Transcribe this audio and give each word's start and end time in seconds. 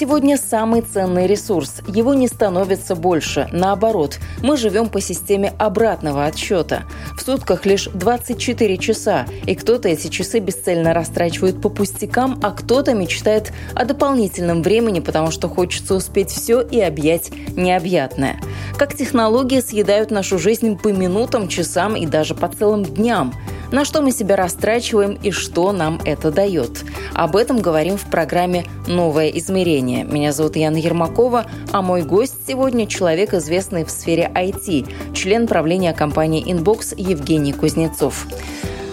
Сегодня 0.00 0.38
самый 0.38 0.80
ценный 0.80 1.26
ресурс. 1.26 1.82
Его 1.86 2.14
не 2.14 2.26
становится 2.26 2.94
больше. 2.94 3.50
Наоборот, 3.52 4.18
мы 4.42 4.56
живем 4.56 4.88
по 4.88 4.98
системе 4.98 5.52
обратного 5.58 6.24
отсчета. 6.24 6.84
В 7.18 7.20
сутках 7.20 7.66
лишь 7.66 7.84
24 7.92 8.78
часа, 8.78 9.26
и 9.44 9.54
кто-то 9.54 9.90
эти 9.90 10.08
часы 10.08 10.38
бесцельно 10.38 10.94
растрачивает 10.94 11.60
по 11.60 11.68
пустякам, 11.68 12.40
а 12.42 12.52
кто-то 12.52 12.94
мечтает 12.94 13.52
о 13.74 13.84
дополнительном 13.84 14.62
времени, 14.62 15.00
потому 15.00 15.30
что 15.30 15.50
хочется 15.50 15.94
успеть 15.94 16.30
все 16.30 16.62
и 16.62 16.80
объять 16.80 17.30
необъятное. 17.54 18.40
Как 18.78 18.96
технологии 18.96 19.60
съедают 19.60 20.10
нашу 20.10 20.38
жизнь 20.38 20.78
по 20.78 20.88
минутам, 20.88 21.46
часам 21.46 21.94
и 21.94 22.06
даже 22.06 22.34
по 22.34 22.48
целым 22.48 22.84
дням– 22.84 23.34
на 23.72 23.84
что 23.84 24.02
мы 24.02 24.12
себя 24.12 24.36
растрачиваем 24.36 25.18
и 25.22 25.30
что 25.30 25.72
нам 25.72 26.00
это 26.04 26.30
дает. 26.30 26.84
Об 27.14 27.36
этом 27.36 27.60
говорим 27.60 27.96
в 27.96 28.10
программе 28.10 28.64
«Новое 28.86 29.28
измерение». 29.28 30.04
Меня 30.04 30.32
зовут 30.32 30.56
Яна 30.56 30.76
Ермакова, 30.76 31.46
а 31.72 31.82
мой 31.82 32.02
гость 32.02 32.46
сегодня– 32.46 32.86
человек, 32.88 33.34
известный 33.34 33.84
в 33.84 33.90
сфере 33.90 34.30
IT, 34.34 35.14
член 35.14 35.46
правления 35.46 35.92
компании 35.92 36.44
Inbox 36.44 36.94
Евгений 36.96 37.52
Кузнецов. 37.52 38.26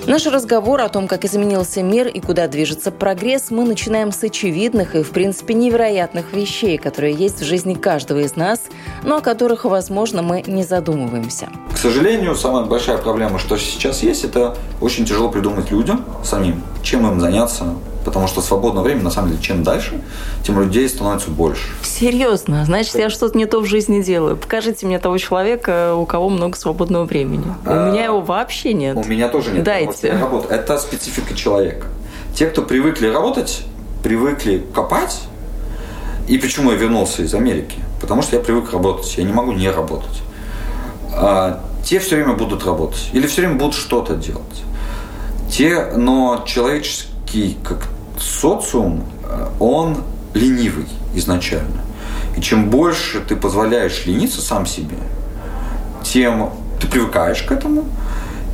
Наш 0.08 0.26
разговор 0.26 0.80
о 0.80 0.88
том, 0.88 1.06
как 1.06 1.26
изменился 1.26 1.84
мир 1.84 2.08
и 2.08 2.22
куда 2.22 2.48
движется 2.48 2.92
прогресс, 2.92 3.52
мы 3.52 3.66
начинаем 3.66 4.14
с 4.14 4.24
очевидных 4.24 4.96
и, 4.96 5.04
в 5.04 5.12
принципе, 5.12 5.54
невероятных 5.54 6.32
вещей, 6.32 6.78
которые 6.78 7.14
есть 7.14 7.42
в 7.42 7.44
жизни 7.44 7.74
каждого 7.74 8.20
из 8.20 8.38
нас, 8.38 8.62
но 9.04 9.18
о 9.18 9.22
которых, 9.22 9.66
возможно, 9.66 10.22
мы 10.22 10.46
не 10.48 10.64
задумываемся. 10.64 11.50
К 11.74 11.78
сожалению, 11.78 12.36
самая 12.36 12.64
большая 12.64 12.98
проблема, 13.00 13.38
что 13.38 13.58
сейчас 13.58 14.02
есть, 14.02 14.24
это 14.24 14.56
очень 14.80 15.04
тяжело 15.04 15.28
придумать 15.28 15.72
людям 15.72 16.06
самим, 16.24 16.64
чем 16.84 17.06
им 17.06 17.20
заняться, 17.20 17.66
потому 18.08 18.26
что 18.28 18.40
свободное 18.40 18.84
время, 18.84 19.04
на 19.04 19.12
самом 19.12 19.32
деле, 19.32 19.42
чем 19.42 19.64
дальше, 19.64 20.02
тем 20.42 20.58
людей 20.62 20.88
становится 20.88 21.30
больше. 21.30 21.68
Серьезно? 21.84 22.64
Значит, 22.64 22.96
я 22.96 23.10
что-то 23.10 23.38
не 23.38 23.46
то 23.46 23.60
в 23.60 23.66
жизни 23.66 24.02
делаю. 24.02 24.38
Покажите 24.38 24.86
мне 24.86 24.98
того 24.98 25.18
человека, 25.18 25.94
у 25.94 26.06
кого 26.06 26.30
много 26.30 26.56
свободного 26.56 27.04
времени. 27.04 27.44
А, 27.66 27.90
у 27.90 27.92
меня 27.92 28.06
его 28.06 28.22
вообще 28.22 28.72
нет. 28.72 28.96
У 28.96 29.04
меня 29.04 29.28
тоже 29.28 29.52
нет. 29.52 29.66
Дайте. 29.66 30.14
Работа. 30.14 30.56
Это 30.56 30.78
специфика 30.78 31.36
человека. 31.36 31.88
Те, 32.34 32.46
кто 32.46 32.62
привыкли 32.62 33.08
работать, 33.08 33.64
привыкли 34.04 34.66
копать, 34.74 35.24
и 36.30 36.38
почему 36.38 36.72
я 36.72 36.78
вернулся 36.78 37.24
из 37.24 37.34
Америки? 37.34 37.76
Потому 38.00 38.22
что 38.22 38.38
я 38.38 38.42
привык 38.42 38.72
работать, 38.72 39.18
я 39.18 39.26
не 39.26 39.34
могу 39.34 39.52
не 39.52 39.70
работать. 39.70 40.22
А, 41.12 41.62
те 41.84 42.00
все 42.00 42.16
время 42.16 42.36
будут 42.36 42.66
работать 42.66 43.10
или 43.12 43.28
все 43.28 43.42
время 43.42 43.56
будут 43.56 43.76
что-то 43.76 44.16
делать. 44.16 44.64
Те, 45.52 45.92
но 45.98 46.46
человеческий 46.48 47.58
как 47.66 47.90
социум, 48.20 49.04
э, 49.24 49.48
он 49.60 49.98
ленивый 50.34 50.88
изначально. 51.16 51.82
И 52.36 52.42
чем 52.42 52.70
больше 52.70 53.20
ты 53.22 53.36
позволяешь 53.36 54.06
лениться 54.06 54.42
сам 54.42 54.66
себе, 54.66 54.98
тем 56.04 56.52
ты 56.80 56.88
привыкаешь 56.88 57.42
к 57.44 57.52
этому. 57.52 57.86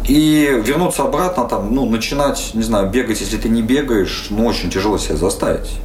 И 0.08 0.62
вернуться 0.66 1.04
обратно, 1.04 1.46
там, 1.46 1.74
ну, 1.74 1.90
начинать, 1.90 2.52
не 2.54 2.64
знаю, 2.64 2.90
бегать, 2.90 3.22
если 3.22 3.38
ты 3.38 3.48
не 3.48 3.62
бегаешь, 3.62 4.28
ну, 4.30 4.46
очень 4.46 4.70
тяжело 4.70 4.98
себя 4.98 5.16
заставить. 5.16 5.80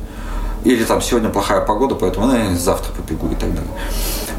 Или 0.64 0.82
там 0.82 1.00
сегодня 1.00 1.28
плохая 1.28 1.60
погода, 1.60 1.94
поэтому 1.94 2.26
ну, 2.26 2.56
завтра 2.56 2.92
побегу 2.92 3.28
и 3.28 3.36
так 3.36 3.50
далее. 3.54 3.70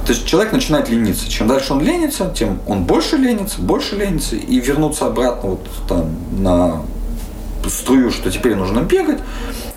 То 0.06 0.14
есть 0.14 0.26
человек 0.26 0.52
начинает 0.52 0.90
лениться. 0.90 1.30
Чем 1.30 1.48
дальше 1.48 1.74
он 1.74 1.82
ленится, 1.82 2.34
тем 2.36 2.60
он 2.68 2.84
больше 2.84 3.16
ленится, 3.16 3.62
больше 3.62 3.96
ленится. 3.96 4.36
И 4.36 4.60
вернуться 4.60 5.06
обратно 5.06 5.52
вот 5.52 5.68
там 5.88 6.10
на 6.32 6.82
струю, 7.70 8.12
что 8.12 8.32
теперь 8.32 8.56
нужно 8.56 8.82
бегать, 8.82 9.20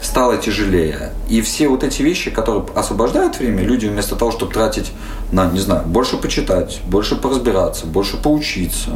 стало 0.00 0.36
тяжелее. 0.36 1.12
И 1.28 1.40
все 1.40 1.68
вот 1.68 1.84
эти 1.84 2.02
вещи, 2.02 2.30
которые 2.30 2.64
освобождают 2.74 3.38
время, 3.38 3.62
люди 3.62 3.86
вместо 3.86 4.16
того, 4.16 4.30
чтобы 4.30 4.52
тратить 4.52 4.92
на, 5.30 5.46
не 5.46 5.60
знаю, 5.60 5.84
больше 5.86 6.16
почитать, 6.16 6.80
больше 6.86 7.16
поразбираться, 7.16 7.86
больше 7.86 8.16
поучиться 8.16 8.90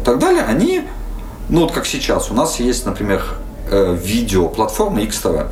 и 0.00 0.04
так 0.04 0.18
далее, 0.18 0.44
они, 0.44 0.82
ну 1.48 1.62
вот 1.62 1.72
как 1.72 1.86
сейчас, 1.86 2.30
у 2.30 2.34
нас 2.34 2.60
есть, 2.60 2.86
например, 2.86 3.22
э, 3.70 3.96
видеоплатформа 4.02 5.00
XTV. 5.00 5.48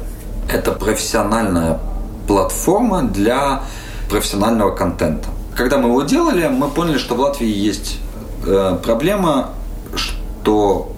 Это 0.52 0.72
профессиональная 0.72 1.80
платформа 2.26 3.02
для 3.02 3.62
профессионального 4.08 4.74
контента. 4.74 5.28
Когда 5.56 5.78
мы 5.78 5.88
его 5.88 6.02
делали, 6.02 6.48
мы 6.48 6.68
поняли, 6.68 6.98
что 6.98 7.14
в 7.14 7.20
Латвии 7.20 7.48
есть 7.48 7.98
э, 8.46 8.78
проблема, 8.82 9.50
что 9.94 10.92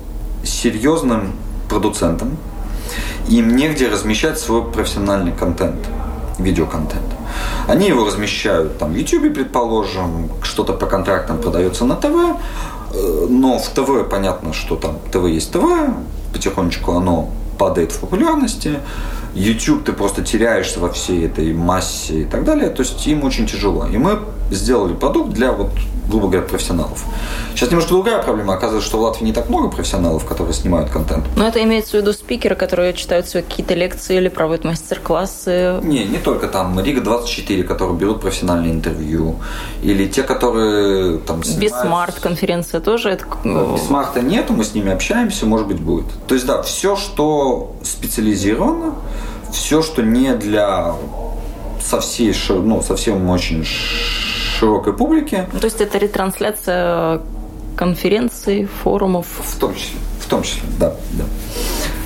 серьезным 0.44 1.34
продуцентам, 1.74 2.36
им 3.28 3.56
негде 3.56 3.88
размещать 3.88 4.38
свой 4.38 4.62
профессиональный 4.62 5.32
контент, 5.32 5.80
видеоконтент. 6.38 7.02
Они 7.66 7.88
его 7.88 8.04
размещают 8.04 8.78
там 8.78 8.92
в 8.92 8.96
YouTube, 8.96 9.34
предположим, 9.34 10.30
что-то 10.42 10.72
по 10.72 10.86
контрактам 10.86 11.38
продается 11.38 11.84
на 11.84 11.96
ТВ, 11.96 12.14
э, 12.94 13.26
но 13.28 13.58
в 13.58 13.68
ТВ 13.70 14.08
понятно, 14.08 14.52
что 14.52 14.76
там 14.76 14.98
ТВ 15.10 15.26
есть 15.26 15.50
ТВ, 15.50 15.64
потихонечку 16.32 16.92
оно 16.92 17.30
падает 17.58 17.90
в 17.90 17.98
популярности, 17.98 18.78
YouTube 19.34 19.84
ты 19.84 19.92
просто 19.92 20.22
теряешься 20.22 20.78
во 20.78 20.92
всей 20.92 21.26
этой 21.26 21.52
массе 21.52 22.20
и 22.20 22.24
так 22.24 22.44
далее, 22.44 22.70
то 22.70 22.82
есть 22.82 23.04
им 23.08 23.24
очень 23.24 23.46
тяжело. 23.48 23.86
И 23.86 23.98
мы 23.98 24.20
сделали 24.50 24.94
продукт 24.94 25.30
для 25.30 25.52
вот 25.52 25.70
грубо 26.08 26.28
говоря, 26.28 26.46
профессионалов. 26.46 27.04
Сейчас 27.54 27.70
немножко 27.70 27.90
другая 27.90 28.22
проблема. 28.22 28.54
Оказывается, 28.54 28.88
что 28.88 28.98
в 28.98 29.02
Латвии 29.02 29.24
не 29.24 29.32
так 29.32 29.48
много 29.48 29.68
профессионалов, 29.68 30.24
которые 30.24 30.54
снимают 30.54 30.90
контент. 30.90 31.24
Но 31.36 31.46
это 31.46 31.62
имеется 31.62 31.92
в 31.92 31.94
виду 31.94 32.12
спикеры, 32.12 32.56
которые 32.56 32.92
читают 32.92 33.28
свои 33.28 33.42
какие-то 33.42 33.74
лекции 33.74 34.16
или 34.16 34.28
проводят 34.28 34.64
мастер-классы? 34.64 35.80
Не, 35.82 36.04
не 36.04 36.18
только 36.18 36.48
там. 36.48 36.78
Riga 36.78 37.15
TV 37.15 37.34
24, 37.34 37.62
которые 37.64 37.96
берут 37.96 38.20
профессиональные 38.20 38.72
интервью. 38.72 39.36
Или 39.82 40.06
те, 40.06 40.22
которые 40.22 41.18
там 41.18 41.42
снимают... 41.42 41.72
BeSmart 41.72 42.20
конференция 42.20 42.80
тоже? 42.80 43.10
Это... 43.10 43.24
BeSmart'а 43.44 44.20
нету, 44.20 44.52
мы 44.52 44.64
с 44.64 44.74
ними 44.74 44.92
общаемся, 44.92 45.46
может 45.46 45.66
быть, 45.68 45.80
будет. 45.80 46.06
То 46.26 46.34
есть, 46.34 46.46
да, 46.46 46.62
все, 46.62 46.96
что 46.96 47.74
специализировано, 47.82 48.94
все, 49.52 49.82
что 49.82 50.02
не 50.02 50.34
для 50.34 50.94
со 51.80 52.00
всей, 52.00 52.34
ну, 52.48 52.82
совсем 52.82 53.28
очень 53.28 53.64
широкой 54.64 54.94
публике. 54.94 55.48
Ну, 55.52 55.60
то 55.60 55.66
есть 55.66 55.80
это 55.80 55.98
ретрансляция 55.98 57.20
конференций, 57.76 58.66
форумов? 58.82 59.26
В 59.26 59.58
том 59.58 59.74
числе, 59.74 59.98
в 60.20 60.26
том 60.26 60.42
числе, 60.42 60.62
да, 60.78 60.94
да. 61.12 61.24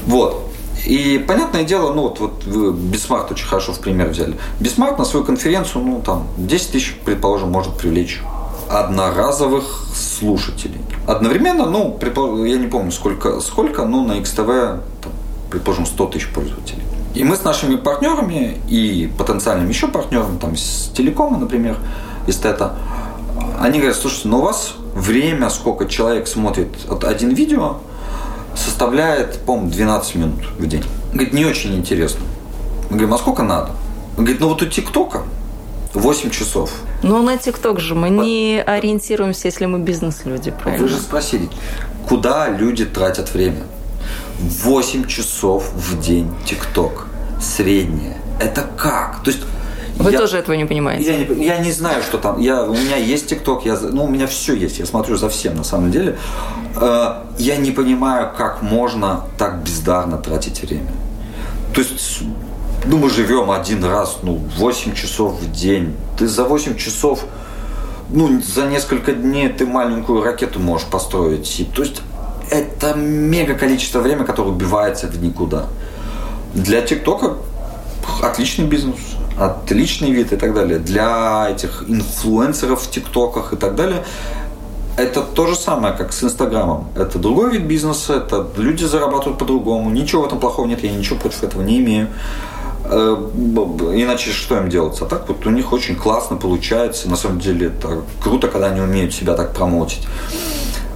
Вот. 0.07 0.45
И 0.87 1.25
понятное 1.29 1.65
дело, 1.65 1.93
ну 1.93 2.03
вот, 2.03 2.21
вот 2.21 2.45
вы 2.45 2.73
BeSmart 2.73 3.31
очень 3.31 3.47
хорошо 3.47 3.73
в 3.73 3.79
пример 3.79 4.09
взяли. 4.09 4.37
BeSmart 4.59 4.99
на 4.99 5.05
свою 5.05 5.25
конференцию, 5.25 5.85
ну 5.85 6.01
там 6.01 6.27
10 6.37 6.73
тысяч, 6.73 6.97
предположим, 7.05 7.51
может 7.51 7.77
привлечь 7.77 8.23
одноразовых 8.71 9.87
слушателей. 9.95 10.81
Одновременно, 11.07 11.67
ну, 11.67 11.99
я 12.45 12.57
не 12.57 12.67
помню 12.67 12.91
сколько, 12.91 13.41
сколько 13.41 13.85
но 13.85 14.05
на 14.05 14.13
XTV, 14.13 14.81
там, 15.03 15.13
предположим, 15.51 15.87
100 15.87 16.07
тысяч 16.07 16.29
пользователей. 16.33 16.83
И 17.15 17.25
мы 17.25 17.37
с 17.37 17.45
нашими 17.45 17.77
партнерами 17.77 18.59
и 18.69 19.11
потенциальными 19.19 19.69
еще 19.69 19.89
партнерами, 19.89 20.39
там, 20.39 20.57
с 20.57 20.91
телекома, 20.97 21.39
например, 21.39 21.77
эстета, 22.29 22.77
они 23.61 23.79
говорят, 23.79 23.97
слушайте, 23.97 24.29
ну 24.29 24.39
у 24.39 24.43
вас 24.43 24.75
время, 24.95 25.51
сколько 25.51 25.87
человек 25.87 26.29
смотрит 26.29 26.69
вот 26.87 27.05
один 27.05 27.31
видео, 27.31 27.79
составляет, 28.55 29.41
по-моему, 29.41 29.71
12 29.71 30.15
минут 30.17 30.45
в 30.59 30.67
день. 30.67 30.85
Говорит, 31.13 31.33
не 31.33 31.45
очень 31.45 31.77
интересно. 31.77 32.21
Мы 32.91 32.97
говорим, 32.97 33.15
а 33.15 33.19
сколько 33.19 33.43
надо? 33.43 33.71
Он 34.17 34.25
говорит, 34.25 34.41
ну 34.41 34.49
вот 34.49 34.63
у 34.63 34.67
ТикТока 34.67 35.23
8 35.95 36.31
часов. 36.31 36.73
Ну 37.03 37.23
на 37.23 37.39
ТикТок 37.39 37.81
же 37.81 37.95
мы 37.95 38.09
По... 38.09 38.23
не 38.23 38.63
ориентируемся, 38.65 39.49
если 39.49 39.67
мы 39.67 39.79
бизнес-люди, 39.79 40.51
правильно? 40.51 40.87
Вы 40.87 40.89
же 40.89 40.99
спросили, 40.99 41.49
куда 42.09 42.49
люди 42.49 42.85
тратят 42.85 43.33
время? 43.33 43.63
8 44.39 45.07
часов 45.07 45.71
в 45.75 46.01
день 46.01 46.33
ТикТок. 46.45 47.07
Среднее. 47.41 48.17
Это 48.41 48.67
как? 48.77 49.23
То 49.23 49.31
есть 49.31 49.43
Вы 49.99 50.13
я, 50.13 50.19
тоже 50.19 50.39
этого 50.39 50.55
не 50.55 50.65
понимаете? 50.65 51.11
Я 51.11 51.19
не, 51.19 51.45
я 51.45 51.59
не 51.59 51.73
знаю, 51.73 52.03
что 52.03 52.19
там. 52.19 52.39
Я, 52.39 52.63
у 52.63 52.73
меня 52.73 52.97
есть 52.97 53.29
ТикТок, 53.29 53.67
я, 53.67 53.77
ну, 53.81 54.05
у 54.05 54.09
меня 54.09 54.29
все 54.29 54.55
есть, 54.55 54.79
я 54.79 54.87
смотрю 54.87 55.17
за 55.17 55.29
всем 55.29 55.57
на 55.57 55.65
самом 55.65 55.91
деле. 55.91 56.17
Э, 56.77 57.25
я 57.39 57.57
не 57.57 57.73
понимаю, 57.73 58.31
как 58.37 58.63
можно 58.63 59.25
так 59.39 59.63
бездарно 59.63 60.19
тратить 60.19 60.63
время. 60.63 60.93
То 61.75 61.81
есть, 61.81 62.21
ну, 62.87 62.99
мы 62.99 63.11
живем 63.11 63.51
один 63.51 63.85
раз, 63.85 64.19
ну, 64.23 64.41
8 64.57 64.95
часов 64.95 65.41
в 65.41 65.51
день. 65.51 65.97
Ты 66.17 66.29
за 66.29 66.45
8 66.45 66.77
часов, 66.77 67.25
ну, 68.09 68.41
за 68.41 68.67
несколько 68.67 69.13
дней 69.13 69.49
ты 69.49 69.67
маленькую 69.67 70.23
ракету 70.23 70.61
можешь 70.61 70.87
построить. 70.87 71.59
И, 71.59 71.65
то 71.65 71.83
есть, 71.83 72.03
это 72.51 72.95
мега 72.95 73.55
количество 73.55 73.99
времени, 73.99 74.25
которое 74.25 74.51
убивается 74.51 75.09
в 75.09 75.21
никуда. 75.21 75.67
Для 76.55 76.83
ТикТока 76.83 77.37
отличный 78.23 78.65
бизнес 78.65 78.97
отличный 79.39 80.11
вид 80.11 80.33
и 80.33 80.37
так 80.37 80.55
далее. 80.55 80.79
Для 80.79 81.49
этих 81.51 81.85
инфлюенсеров 81.89 82.83
в 82.83 82.91
ТикТоках 82.91 83.53
и 83.53 83.57
так 83.57 83.75
далее 83.75 84.05
это 84.99 85.23
то 85.23 85.47
же 85.47 85.55
самое, 85.55 85.95
как 85.95 86.13
с 86.13 86.25
Инстаграмом. 86.25 86.89
Это 86.97 87.19
другой 87.19 87.53
вид 87.53 87.63
бизнеса, 87.63 88.17
это 88.17 88.49
люди 88.57 88.85
зарабатывают 88.85 89.39
по-другому. 89.39 89.91
Ничего 89.91 90.23
в 90.23 90.27
этом 90.27 90.41
плохого 90.41 90.67
нет, 90.67 90.83
я 90.83 90.91
ничего 90.91 91.19
против 91.19 91.45
этого 91.45 91.63
не 91.63 91.79
имею. 91.79 92.09
Э, 92.85 93.17
иначе 93.95 94.33
что 94.33 94.57
им 94.59 94.69
делать? 94.69 95.01
А 95.01 95.05
так 95.05 95.29
вот 95.29 95.47
у 95.47 95.51
них 95.51 95.73
очень 95.73 95.95
классно 95.95 96.37
получается. 96.37 97.09
На 97.09 97.17
самом 97.17 97.39
деле 97.39 97.69
это 97.69 98.03
круто, 98.21 98.49
когда 98.49 98.67
они 98.67 98.81
умеют 98.81 99.15
себя 99.15 99.35
так 99.35 99.55
промоутить. 99.55 100.07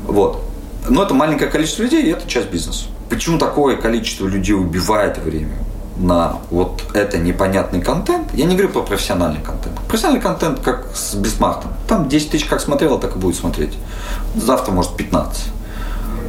Вот. 0.06 0.42
Но 0.88 1.04
это 1.04 1.14
маленькое 1.14 1.48
количество 1.48 1.84
людей, 1.84 2.02
и 2.02 2.10
это 2.10 2.28
часть 2.28 2.50
бизнеса. 2.50 2.86
Почему 3.08 3.38
такое 3.38 3.76
количество 3.76 4.26
людей 4.26 4.56
убивает 4.56 5.18
время? 5.18 5.54
На 6.02 6.38
вот 6.50 6.82
это 6.94 7.18
непонятный 7.18 7.80
контент, 7.80 8.28
я 8.34 8.44
не 8.44 8.54
говорю 8.54 8.72
про 8.72 8.82
профессиональный 8.82 9.40
контент. 9.40 9.78
Профессиональный 9.88 10.22
контент, 10.22 10.60
как 10.60 10.86
с 10.94 11.14
Бисмартом. 11.14 11.72
Там 11.88 12.08
10 12.08 12.30
тысяч 12.30 12.44
как 12.44 12.60
смотрела, 12.60 12.98
так 12.98 13.16
и 13.16 13.18
будет 13.18 13.36
смотреть. 13.36 13.78
Завтра, 14.34 14.72
может, 14.72 14.96
15. 14.96 15.44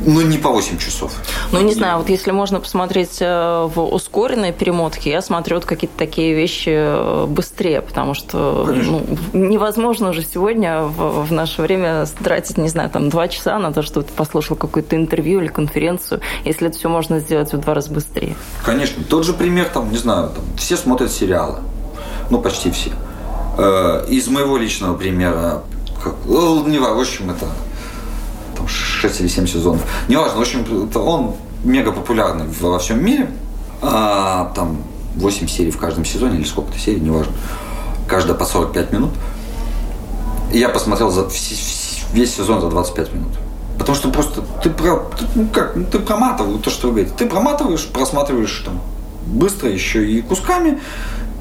Ну, 0.05 0.21
не 0.21 0.37
по 0.37 0.49
8 0.49 0.77
часов. 0.77 1.13
Ну, 1.51 1.61
не 1.61 1.73
знаю, 1.73 1.99
вот 1.99 2.09
если 2.09 2.31
можно 2.31 2.59
посмотреть 2.59 3.17
э, 3.19 3.69
в 3.73 3.81
ускоренной 3.81 4.51
перемотке, 4.51 5.09
я 5.11 5.21
смотрю 5.21 5.57
вот 5.57 5.65
какие-то 5.65 5.97
такие 5.97 6.33
вещи 6.33 6.71
э, 6.73 7.25
быстрее, 7.27 7.81
потому 7.81 8.13
что 8.13 8.67
ну, 8.67 9.01
невозможно 9.33 10.09
уже 10.09 10.23
сегодня 10.23 10.81
в, 10.81 11.25
в 11.25 11.31
наше 11.31 11.61
время 11.61 12.05
тратить, 12.23 12.57
не 12.57 12.69
знаю, 12.69 12.89
там 12.89 13.09
два 13.09 13.27
часа 13.27 13.57
на 13.59 13.71
то, 13.71 13.81
чтобы 13.81 14.05
ты 14.05 14.13
послушал 14.13 14.57
какое-то 14.57 14.95
интервью 14.95 15.41
или 15.41 15.47
конференцию, 15.47 16.21
если 16.45 16.67
это 16.67 16.77
все 16.77 16.89
можно 16.89 17.19
сделать 17.19 17.53
в 17.53 17.57
два 17.57 17.73
раза 17.73 17.91
быстрее. 17.91 18.35
Конечно. 18.65 19.03
Тот 19.03 19.25
же 19.25 19.33
пример, 19.33 19.69
там, 19.73 19.91
не 19.91 19.97
знаю, 19.97 20.31
там, 20.35 20.43
все 20.57 20.77
смотрят 20.77 21.11
сериалы. 21.11 21.59
Ну, 22.29 22.41
почти 22.41 22.71
все. 22.71 22.91
Э, 23.57 24.05
из 24.09 24.27
моего 24.27 24.57
личного 24.57 24.95
примера, 24.97 25.63
как, 26.03 26.15
ну, 26.25 26.67
не 26.67 26.79
в 26.79 26.85
общем, 26.85 27.29
это 27.29 27.47
там, 28.63 28.67
6 28.67 29.21
или 29.21 29.27
7 29.27 29.47
сезонов. 29.47 29.81
Неважно, 30.07 30.37
в 30.37 30.41
общем, 30.41 30.89
он 30.95 31.35
мега 31.63 31.91
популярный 31.91 32.45
во 32.59 32.79
всем 32.79 33.03
мире. 33.03 33.29
А, 33.81 34.51
там 34.55 34.83
8 35.15 35.47
серий 35.47 35.71
в 35.71 35.77
каждом 35.77 36.05
сезоне, 36.05 36.37
или 36.37 36.45
сколько-то 36.45 36.79
серий, 36.79 37.01
неважно. 37.01 37.33
Каждая 38.07 38.35
по 38.35 38.45
45 38.45 38.91
минут. 38.91 39.11
я 40.51 40.69
посмотрел 40.69 41.09
за 41.09 41.27
весь 42.13 42.35
сезон 42.35 42.61
за 42.61 42.69
25 42.69 43.13
минут. 43.13 43.31
Потому 43.77 43.95
что 43.95 44.11
просто 44.11 44.41
ты, 44.63 44.69
про, 44.69 44.97
ты, 45.17 45.25
ну 45.35 45.47
как, 45.47 45.75
ну, 45.75 45.85
ты 45.85 45.99
проматываешь 45.99 46.61
то, 46.63 46.69
что 46.69 46.87
вы 46.87 46.93
говорите. 46.93 47.15
Ты 47.17 47.25
проматываешь, 47.25 47.85
просматриваешь 47.87 48.61
там 48.63 48.79
быстро 49.25 49.69
еще 49.69 50.07
и 50.07 50.21
кусками 50.21 50.79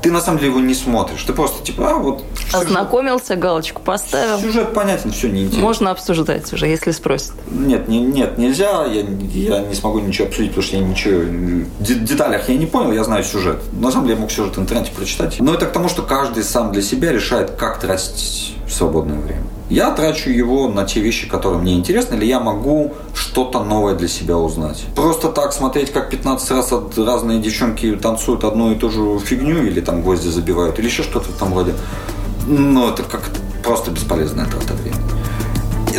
ты 0.02 0.10
на 0.10 0.20
самом 0.20 0.38
деле 0.38 0.50
его 0.50 0.60
не 0.60 0.74
смотришь. 0.74 1.22
Ты 1.22 1.32
просто 1.32 1.64
типа, 1.64 1.90
а 1.90 1.94
вот... 1.94 2.24
Ознакомился, 2.52 3.36
галочку 3.36 3.80
поставил. 3.80 4.38
Сюжет 4.40 4.74
понятен, 4.74 5.12
все 5.12 5.28
неинтересно. 5.28 5.62
Можно 5.62 5.90
обсуждать 5.92 6.52
уже, 6.52 6.66
если 6.66 6.90
спросят. 6.90 7.32
Нет, 7.50 7.88
не, 7.88 8.00
нет, 8.00 8.36
нельзя. 8.36 8.84
Я, 8.84 9.02
я 9.02 9.60
не 9.60 9.74
смогу 9.74 10.00
ничего 10.00 10.26
обсудить, 10.26 10.50
потому 10.50 10.66
что 10.66 10.76
я 10.76 10.82
ничего... 10.82 11.20
В 11.78 12.04
деталях 12.04 12.48
я 12.48 12.56
не 12.56 12.66
понял, 12.66 12.92
я 12.92 13.04
знаю 13.04 13.22
сюжет. 13.22 13.58
На 13.72 13.90
самом 13.90 14.06
деле 14.06 14.16
я 14.16 14.20
мог 14.20 14.30
сюжет 14.30 14.56
в 14.56 14.60
интернете 14.60 14.90
прочитать. 14.92 15.36
Но 15.38 15.54
это 15.54 15.66
к 15.66 15.72
тому, 15.72 15.88
что 15.88 16.02
каждый 16.02 16.42
сам 16.42 16.72
для 16.72 16.82
себя 16.82 17.12
решает, 17.12 17.52
как 17.52 17.78
тратить 17.78 18.56
свободное 18.68 19.18
время. 19.18 19.44
Я 19.72 19.90
трачу 19.92 20.28
его 20.28 20.68
на 20.68 20.84
те 20.84 21.00
вещи, 21.00 21.26
которые 21.26 21.58
мне 21.58 21.72
интересны, 21.72 22.16
или 22.16 22.26
я 22.26 22.40
могу 22.40 22.92
что-то 23.14 23.64
новое 23.64 23.94
для 23.94 24.06
себя 24.06 24.36
узнать. 24.36 24.84
Просто 24.94 25.30
так 25.30 25.54
смотреть, 25.54 25.90
как 25.90 26.10
15 26.10 26.50
раз 26.50 26.74
разные 26.94 27.40
девчонки 27.40 27.96
танцуют 27.96 28.44
одну 28.44 28.70
и 28.72 28.74
ту 28.74 28.90
же 28.90 29.18
фигню, 29.18 29.64
или 29.64 29.80
там 29.80 30.02
гвозди 30.02 30.28
забивают, 30.28 30.78
или 30.78 30.88
еще 30.88 31.02
что-то 31.02 31.32
там 31.38 31.54
вроде. 31.54 31.72
Ну, 32.46 32.90
это 32.90 33.02
как 33.02 33.22
просто 33.64 33.90
бесполезная 33.90 34.44
трата 34.44 34.74
времени. 34.74 35.00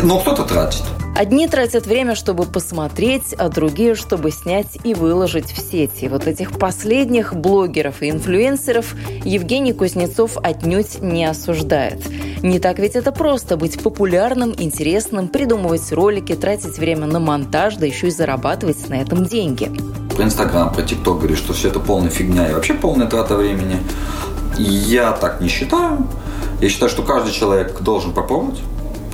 Но 0.04 0.20
кто-то 0.20 0.44
тратит. 0.44 0.84
Одни 1.16 1.46
тратят 1.46 1.86
время, 1.86 2.16
чтобы 2.16 2.44
посмотреть, 2.44 3.34
а 3.38 3.48
другие, 3.48 3.94
чтобы 3.94 4.32
снять 4.32 4.78
и 4.82 4.94
выложить 4.94 5.52
в 5.52 5.58
сети. 5.58 6.08
Вот 6.08 6.26
этих 6.26 6.58
последних 6.58 7.34
блогеров 7.34 8.02
и 8.02 8.10
инфлюенсеров 8.10 8.96
Евгений 9.24 9.72
Кузнецов 9.72 10.36
отнюдь 10.42 11.00
не 11.02 11.24
осуждает. 11.24 12.02
Не 12.42 12.58
так 12.58 12.80
ведь 12.80 12.96
это 12.96 13.12
просто 13.12 13.56
быть 13.56 13.80
популярным, 13.80 14.54
интересным, 14.58 15.28
придумывать 15.28 15.92
ролики, 15.92 16.34
тратить 16.34 16.78
время 16.78 17.06
на 17.06 17.20
монтаж, 17.20 17.76
да 17.76 17.86
еще 17.86 18.08
и 18.08 18.10
зарабатывать 18.10 18.88
на 18.88 18.94
этом 18.94 19.24
деньги. 19.24 19.70
Про 20.16 20.24
Инстаграм, 20.24 20.72
про 20.72 20.82
ТикТок 20.82 21.18
говорит, 21.18 21.38
что 21.38 21.52
все 21.52 21.68
это 21.68 21.78
полная 21.78 22.10
фигня 22.10 22.50
и 22.50 22.54
вообще 22.54 22.74
полная 22.74 23.06
трата 23.06 23.36
времени. 23.36 23.76
Я 24.58 25.12
так 25.12 25.40
не 25.40 25.46
считаю. 25.46 26.08
Я 26.60 26.68
считаю, 26.68 26.90
что 26.90 27.04
каждый 27.04 27.32
человек 27.32 27.80
должен 27.82 28.12
попробовать 28.12 28.60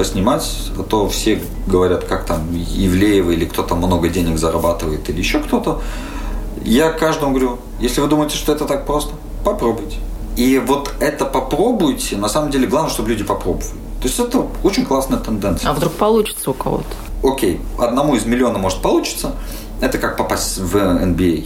поснимать, 0.00 0.50
а 0.78 0.82
то 0.82 1.10
все 1.10 1.42
говорят, 1.66 2.04
как 2.04 2.24
там 2.24 2.40
Ивлеева 2.54 3.32
или 3.32 3.44
кто-то 3.44 3.74
много 3.74 4.08
денег 4.08 4.38
зарабатывает 4.38 5.06
или 5.10 5.18
еще 5.18 5.40
кто-то. 5.40 5.82
Я 6.64 6.90
каждому 6.90 7.32
говорю, 7.32 7.58
если 7.80 8.00
вы 8.00 8.08
думаете, 8.08 8.34
что 8.34 8.50
это 8.52 8.64
так 8.64 8.86
просто, 8.86 9.12
попробуйте. 9.44 9.98
И 10.38 10.58
вот 10.58 10.94
это 11.00 11.26
попробуйте, 11.26 12.16
на 12.16 12.30
самом 12.30 12.50
деле 12.50 12.66
главное, 12.66 12.90
чтобы 12.90 13.10
люди 13.10 13.24
попробовали. 13.24 13.68
То 14.00 14.08
есть 14.08 14.18
это 14.18 14.46
очень 14.64 14.86
классная 14.86 15.18
тенденция. 15.18 15.68
А 15.68 15.74
вдруг 15.74 15.92
получится 15.92 16.50
у 16.50 16.54
кого-то? 16.54 16.86
Окей, 17.22 17.60
одному 17.78 18.14
из 18.14 18.24
миллиона 18.24 18.58
может 18.58 18.80
получиться. 18.80 19.34
Это 19.82 19.98
как 19.98 20.16
попасть 20.16 20.56
в 20.56 20.76
NBA. 20.76 21.44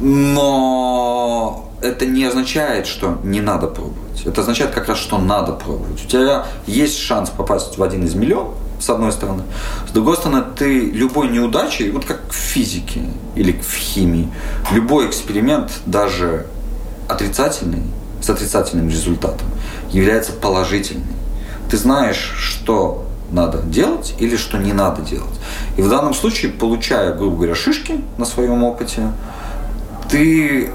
Но 0.00 1.65
это 1.82 2.06
не 2.06 2.24
означает, 2.24 2.86
что 2.86 3.18
не 3.22 3.40
надо 3.40 3.66
пробовать. 3.66 4.24
Это 4.24 4.40
означает 4.40 4.72
как 4.72 4.88
раз, 4.88 4.98
что 4.98 5.18
надо 5.18 5.52
пробовать. 5.52 6.04
У 6.04 6.08
тебя 6.08 6.46
есть 6.66 6.98
шанс 6.98 7.30
попасть 7.30 7.78
в 7.78 7.82
один 7.82 8.04
из 8.04 8.14
миллион, 8.14 8.54
с 8.80 8.90
одной 8.90 9.12
стороны. 9.12 9.42
С 9.88 9.92
другой 9.92 10.16
стороны, 10.16 10.42
ты 10.56 10.90
любой 10.90 11.28
неудачей, 11.28 11.90
вот 11.90 12.04
как 12.04 12.20
в 12.30 12.34
физике 12.34 13.02
или 13.34 13.52
в 13.52 13.74
химии, 13.74 14.28
любой 14.72 15.08
эксперимент, 15.08 15.70
даже 15.86 16.46
отрицательный, 17.08 17.82
с 18.22 18.30
отрицательным 18.30 18.88
результатом, 18.88 19.46
является 19.90 20.32
положительным. 20.32 21.06
Ты 21.70 21.76
знаешь, 21.76 22.32
что 22.38 23.06
надо 23.30 23.58
делать 23.58 24.14
или 24.18 24.36
что 24.36 24.56
не 24.56 24.72
надо 24.72 25.02
делать. 25.02 25.34
И 25.76 25.82
в 25.82 25.88
данном 25.88 26.14
случае, 26.14 26.52
получая, 26.52 27.12
грубо 27.12 27.36
говоря, 27.36 27.54
шишки 27.54 28.00
на 28.18 28.24
своем 28.24 28.62
опыте, 28.62 29.12
ты 30.08 30.70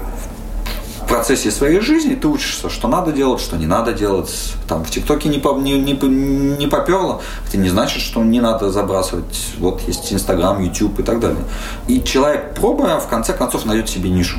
процессе 1.12 1.50
своей 1.50 1.80
жизни 1.80 2.14
ты 2.14 2.26
учишься, 2.26 2.70
что 2.70 2.88
надо 2.88 3.12
делать, 3.12 3.38
что 3.38 3.58
не 3.58 3.66
надо 3.66 3.92
делать. 3.92 4.32
Там 4.66 4.82
в 4.82 4.90
ТикТоке 4.90 5.28
не, 5.28 5.38
по, 5.38 5.52
не, 5.58 5.78
не, 5.78 5.92
не 5.92 6.66
поперло, 6.66 7.20
это 7.46 7.58
не 7.58 7.68
значит, 7.68 8.00
что 8.00 8.24
не 8.24 8.40
надо 8.40 8.70
забрасывать. 8.70 9.52
Вот 9.58 9.82
есть 9.82 10.10
Инстаграм, 10.10 10.58
Ютуб 10.62 10.98
и 11.00 11.02
так 11.02 11.20
далее. 11.20 11.44
И 11.86 12.02
человек, 12.02 12.54
пробуя, 12.54 12.98
в 12.98 13.08
конце 13.08 13.34
концов 13.34 13.66
найдет 13.66 13.90
себе 13.90 14.08
нишу. 14.08 14.38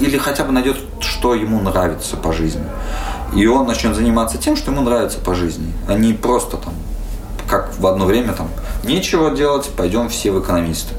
Или 0.00 0.18
хотя 0.18 0.44
бы 0.44 0.52
найдет, 0.52 0.76
что 1.00 1.34
ему 1.34 1.62
нравится 1.62 2.18
по 2.18 2.34
жизни. 2.34 2.64
И 3.34 3.46
он 3.46 3.66
начнет 3.66 3.96
заниматься 3.96 4.36
тем, 4.36 4.54
что 4.54 4.70
ему 4.70 4.82
нравится 4.82 5.18
по 5.18 5.34
жизни, 5.34 5.72
а 5.88 5.94
не 5.94 6.12
просто 6.12 6.58
там, 6.58 6.74
как 7.48 7.72
в 7.78 7.86
одно 7.86 8.04
время 8.04 8.34
там, 8.34 8.50
нечего 8.84 9.30
делать, 9.30 9.70
пойдем 9.74 10.10
все 10.10 10.30
в 10.30 10.42
экономисты. 10.42 10.94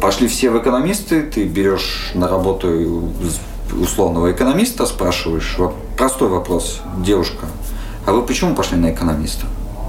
Пошли 0.00 0.28
все 0.28 0.50
в 0.50 0.58
экономисты, 0.60 1.22
ты 1.22 1.42
берешь 1.42 2.12
на 2.14 2.28
работу 2.28 3.10
условного 3.74 4.32
экономиста, 4.32 4.86
спрашиваешь, 4.86 5.56
простой 5.96 6.28
вопрос, 6.28 6.80
девушка, 6.98 7.46
а 8.06 8.12
вы 8.12 8.22
почему 8.22 8.54
пошли 8.54 8.76
на 8.76 8.92
экономиста? 8.92 9.46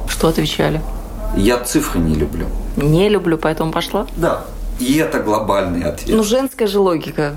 Что 0.08 0.30
отвечали? 0.30 0.82
Я 1.36 1.60
цифры 1.60 2.00
не 2.00 2.16
люблю. 2.16 2.46
Не 2.78 3.10
люблю, 3.10 3.38
поэтому 3.38 3.72
пошла? 3.72 4.08
Да. 4.16 4.46
И 4.80 4.98
это 4.98 5.20
глобальный 5.20 5.84
ответ. 5.84 6.16
Ну, 6.16 6.24
женская 6.24 6.68
же 6.68 6.80
логика. 6.80 7.36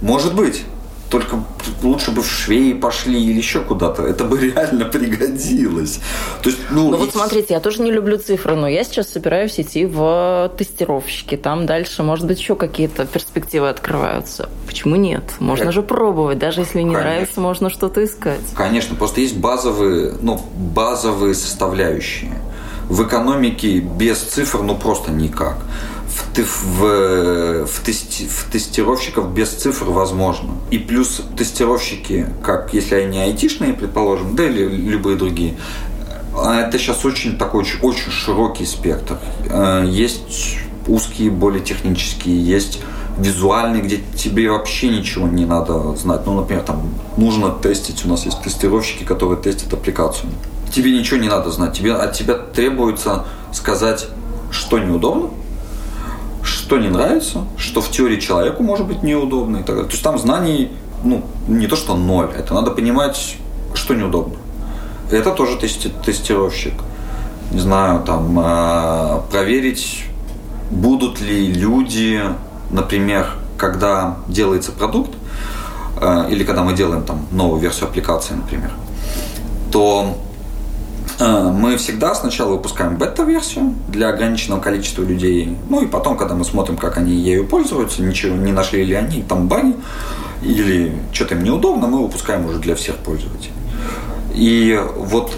Может 0.00 0.34
быть. 0.34 0.64
Только 1.10 1.42
лучше 1.82 2.10
бы 2.10 2.22
в 2.22 2.30
швеи 2.30 2.74
пошли 2.74 3.22
или 3.22 3.38
еще 3.38 3.60
куда-то. 3.60 4.02
Это 4.02 4.24
бы 4.24 4.38
реально 4.38 4.84
пригодилось. 4.84 6.00
То 6.42 6.50
есть, 6.50 6.60
ну, 6.70 6.90
Ну 6.90 6.96
и- 6.96 7.00
вот 7.00 7.12
смотрите, 7.12 7.54
я 7.54 7.60
тоже 7.60 7.80
не 7.80 7.90
люблю 7.90 8.18
цифры, 8.18 8.56
но 8.56 8.68
я 8.68 8.84
сейчас 8.84 9.08
собираюсь 9.08 9.58
идти 9.58 9.86
в 9.86 10.52
тестировщики. 10.58 11.36
Там 11.36 11.64
дальше, 11.64 12.02
может 12.02 12.26
быть, 12.26 12.38
еще 12.38 12.56
какие-то 12.56 13.06
перспективы 13.06 13.70
открываются. 13.70 14.50
Почему 14.66 14.96
нет? 14.96 15.22
Можно 15.38 15.64
Это- 15.64 15.72
же 15.72 15.82
пробовать. 15.82 16.38
Даже 16.38 16.60
если 16.60 16.80
не 16.82 16.92
Конечно. 16.92 17.00
нравится, 17.10 17.40
можно 17.40 17.70
что-то 17.70 18.04
искать. 18.04 18.40
Конечно, 18.54 18.94
просто 18.94 19.22
есть 19.22 19.36
базовые, 19.36 20.12
ну, 20.20 20.38
базовые 20.56 21.34
составляющие. 21.34 22.32
В 22.90 23.02
экономике 23.06 23.78
без 23.80 24.18
цифр, 24.18 24.58
ну, 24.62 24.74
просто 24.76 25.10
никак. 25.10 25.56
В, 26.18 26.38
в, 26.38 27.66
в, 27.66 27.82
тести- 27.84 28.28
в 28.28 28.50
тестировщиков 28.50 29.32
без 29.32 29.50
цифр 29.50 29.86
возможно. 29.86 30.50
И 30.70 30.78
плюс 30.78 31.22
тестировщики, 31.36 32.26
как 32.42 32.72
если 32.74 32.94
они 32.96 33.18
айтишные, 33.18 33.72
предположим, 33.74 34.34
да 34.36 34.44
или 34.44 34.64
любые 34.64 35.16
другие, 35.16 35.56
а 36.36 36.60
это 36.60 36.78
сейчас 36.78 37.04
очень 37.04 37.36
такой 37.38 37.64
очень 37.82 38.10
широкий 38.10 38.66
спектр. 38.66 39.18
Э, 39.50 39.84
Есть 39.88 40.58
узкие, 40.86 41.30
более 41.30 41.60
технические, 41.62 42.40
есть 42.42 42.80
визуальные, 43.18 43.82
где 43.82 44.00
тебе 44.16 44.50
вообще 44.50 44.88
ничего 44.88 45.26
не 45.26 45.44
надо 45.44 45.94
знать. 45.96 46.20
Ну, 46.24 46.34
например, 46.34 46.62
там 46.62 46.88
нужно 47.16 47.50
тестить, 47.50 48.04
у 48.04 48.08
нас 48.08 48.24
есть 48.24 48.40
тестировщики, 48.42 49.02
которые 49.04 49.38
тестят 49.40 49.72
аппликацию. 49.72 50.30
Тебе 50.72 50.96
ничего 50.96 51.18
не 51.18 51.28
надо 51.28 51.50
знать, 51.50 51.72
тебе, 51.76 51.94
от 51.94 52.12
тебя 52.12 52.34
требуется 52.34 53.24
сказать, 53.52 54.06
что 54.50 54.78
неудобно, 54.78 55.30
что 56.68 56.76
не 56.76 56.90
нравится, 56.90 57.46
что 57.56 57.80
в 57.80 57.90
теории 57.90 58.20
человеку 58.20 58.62
может 58.62 58.86
быть 58.86 59.02
неудобно 59.02 59.56
и 59.56 59.60
так 59.60 59.68
далее. 59.68 59.84
То 59.84 59.92
есть 59.92 60.02
там 60.02 60.18
знаний, 60.18 60.70
ну, 61.02 61.24
не 61.48 61.66
то 61.66 61.76
что 61.76 61.96
ноль, 61.96 62.28
это 62.36 62.52
надо 62.52 62.72
понимать, 62.72 63.38
что 63.72 63.94
неудобно. 63.94 64.34
Это 65.10 65.30
тоже 65.30 65.56
тести- 65.56 65.90
тестировщик. 66.04 66.74
Не 67.52 67.60
знаю, 67.60 68.02
там 68.04 68.38
э, 68.38 69.20
проверить, 69.30 70.04
будут 70.70 71.22
ли 71.22 71.46
люди, 71.46 72.20
например, 72.70 73.30
когда 73.56 74.18
делается 74.28 74.72
продукт, 74.72 75.12
э, 76.02 76.26
или 76.30 76.44
когда 76.44 76.64
мы 76.64 76.74
делаем 76.74 77.02
там 77.02 77.24
новую 77.30 77.62
версию 77.62 77.88
аппликации, 77.88 78.34
например, 78.34 78.72
то 79.72 80.18
мы 81.20 81.76
всегда 81.78 82.14
сначала 82.14 82.52
выпускаем 82.52 82.96
бета-версию 82.96 83.74
для 83.88 84.08
ограниченного 84.10 84.60
количества 84.60 85.02
людей, 85.02 85.56
ну 85.68 85.82
и 85.82 85.86
потом, 85.86 86.16
когда 86.16 86.34
мы 86.34 86.44
смотрим, 86.44 86.76
как 86.76 86.96
они 86.96 87.12
ею 87.14 87.46
пользуются, 87.46 88.02
ничего 88.02 88.36
не 88.36 88.52
нашли 88.52 88.84
ли 88.84 88.94
они 88.94 89.22
там 89.22 89.48
баги, 89.48 89.74
или 90.42 90.96
что-то 91.12 91.34
им 91.34 91.42
неудобно, 91.42 91.88
мы 91.88 92.02
выпускаем 92.02 92.46
уже 92.46 92.58
для 92.58 92.76
всех 92.76 92.96
пользователей. 92.96 93.52
И 94.34 94.80
вот 94.96 95.32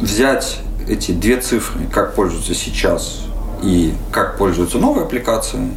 взять 0.00 0.60
эти 0.88 1.12
две 1.12 1.36
цифры, 1.40 1.86
как 1.92 2.14
пользуются 2.14 2.54
сейчас 2.54 3.20
и 3.62 3.94
как 4.10 4.38
пользуются 4.38 4.78
новые 4.78 5.04
аппликации, 5.04 5.70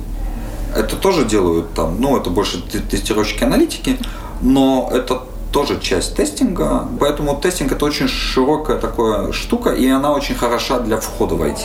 это 0.75 0.95
тоже 0.95 1.25
делают 1.25 1.73
там, 1.73 1.99
ну, 1.99 2.17
это 2.17 2.29
больше 2.29 2.61
те- 2.61 2.79
тестировщики 2.79 3.43
аналитики, 3.43 3.97
но 4.41 4.89
это 4.93 5.23
тоже 5.55 5.79
часть 5.79 6.17
тестинга, 6.17 6.85
поэтому 6.99 7.39
тестинг 7.39 7.71
это 7.71 7.85
очень 7.85 8.09
широкая 8.09 8.77
такая 8.77 9.31
штука, 9.31 9.69
и 9.69 9.87
она 9.87 10.11
очень 10.11 10.35
хороша 10.35 10.79
для 10.79 10.97
входа 10.97 11.35
в 11.35 11.41
IT. 11.41 11.59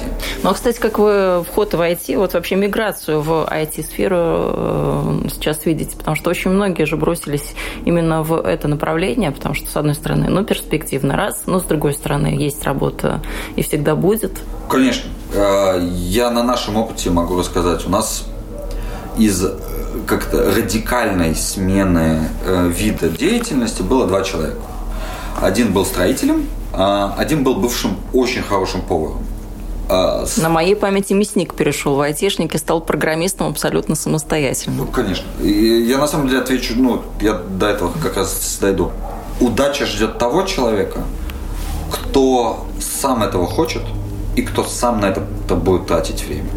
Ну, 0.45 0.51
а, 0.51 0.55
кстати, 0.55 0.79
как 0.79 1.01
вы 1.01 1.43
вход 1.43 1.75
в 1.75 1.81
IT, 1.81 2.17
вот 2.17 2.35
вообще 2.35 2.55
миграцию 2.55 3.21
в 3.21 3.49
IT-сферу 3.51 4.17
э, 4.17 5.29
сейчас 5.33 5.67
видите? 5.67 5.97
Потому 5.97 6.15
что 6.15 6.31
очень 6.31 6.53
многие 6.53 6.85
же 6.85 6.97
бросились 6.97 7.57
именно 7.85 8.23
в 8.23 8.41
это 8.41 8.69
направление, 8.69 9.33
потому 9.33 9.57
что, 9.57 9.69
с 9.69 9.75
одной 9.75 9.97
стороны, 9.97 10.29
ну, 10.29 10.45
перспективно 10.45 11.17
раз, 11.17 11.43
но 11.47 11.59
с 11.59 11.65
другой 11.65 11.93
стороны, 11.95 12.29
есть 12.29 12.63
работа 12.63 13.21
и 13.57 13.63
всегда 13.65 13.97
будет. 13.97 14.39
Конечно. 14.69 15.11
Э, 15.35 15.81
Я 15.83 16.31
на 16.31 16.45
нашем 16.45 16.77
опыте 16.77 17.11
могу 17.11 17.37
рассказать. 17.37 17.85
У 17.89 17.91
нас 17.91 18.25
из 19.19 19.45
как-то 20.07 20.53
радикальной 20.55 21.35
смены 21.35 22.29
э, 22.45 22.69
вида 22.69 23.09
деятельности 23.09 23.83
было 23.83 24.07
два 24.07 24.23
человека. 24.23 24.61
Один 25.41 25.73
был 25.73 25.85
строителем, 25.87 26.47
а 26.73 27.15
один 27.19 27.45
был 27.45 27.55
бывшим 27.57 27.97
очень 28.13 28.43
хорошим 28.43 28.83
поваром. 28.83 29.19
А, 29.89 30.25
с- 30.27 30.37
На 30.37 30.49
моей 30.49 30.77
памяти 30.77 31.15
мясник 31.15 31.55
перешел 31.55 31.97
в 31.97 32.01
айтишники, 32.01 32.57
стал 32.57 32.81
программистом 32.81 33.49
абсолютно 33.49 33.95
самостоятельно. 33.97 34.77
Ну, 34.77 34.87
конечно. 34.87 35.27
И 35.43 35.51
я 35.89 35.99
на 35.99 36.07
самом 36.07 36.29
деле 36.29 36.41
отвечу, 36.41 36.75
ну, 36.77 37.03
я 37.21 37.35
до 37.35 37.67
этого 37.69 37.93
как 38.03 38.17
раз 38.17 38.59
дойду. 38.61 38.93
Удача 39.41 39.87
ждет 39.87 40.19
того 40.19 40.43
человека, 40.43 41.01
кто 41.91 42.67
сам 42.81 43.23
этого 43.23 43.47
хочет 43.47 43.83
и 44.37 44.43
кто 44.43 44.65
сам 44.65 45.01
на 45.01 45.07
это 45.07 45.21
будет 45.55 45.87
тратить 45.87 46.23
время. 46.25 46.49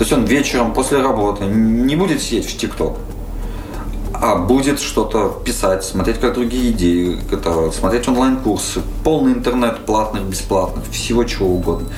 То 0.00 0.04
есть 0.04 0.14
он 0.14 0.24
вечером 0.24 0.72
после 0.72 1.02
работы 1.02 1.44
не 1.44 1.94
будет 1.94 2.22
сидеть 2.22 2.46
в 2.46 2.56
ТикТок, 2.56 2.96
а 4.14 4.36
будет 4.36 4.80
что-то 4.80 5.42
писать, 5.44 5.84
смотреть, 5.84 6.18
как 6.18 6.32
другие 6.32 6.70
идеи, 6.70 7.18
это, 7.30 7.70
смотреть 7.70 8.08
онлайн-курсы, 8.08 8.80
полный 9.04 9.32
интернет, 9.32 9.84
платных, 9.84 10.22
бесплатных, 10.22 10.86
всего 10.86 11.24
чего 11.24 11.48
угодно. 11.48 11.90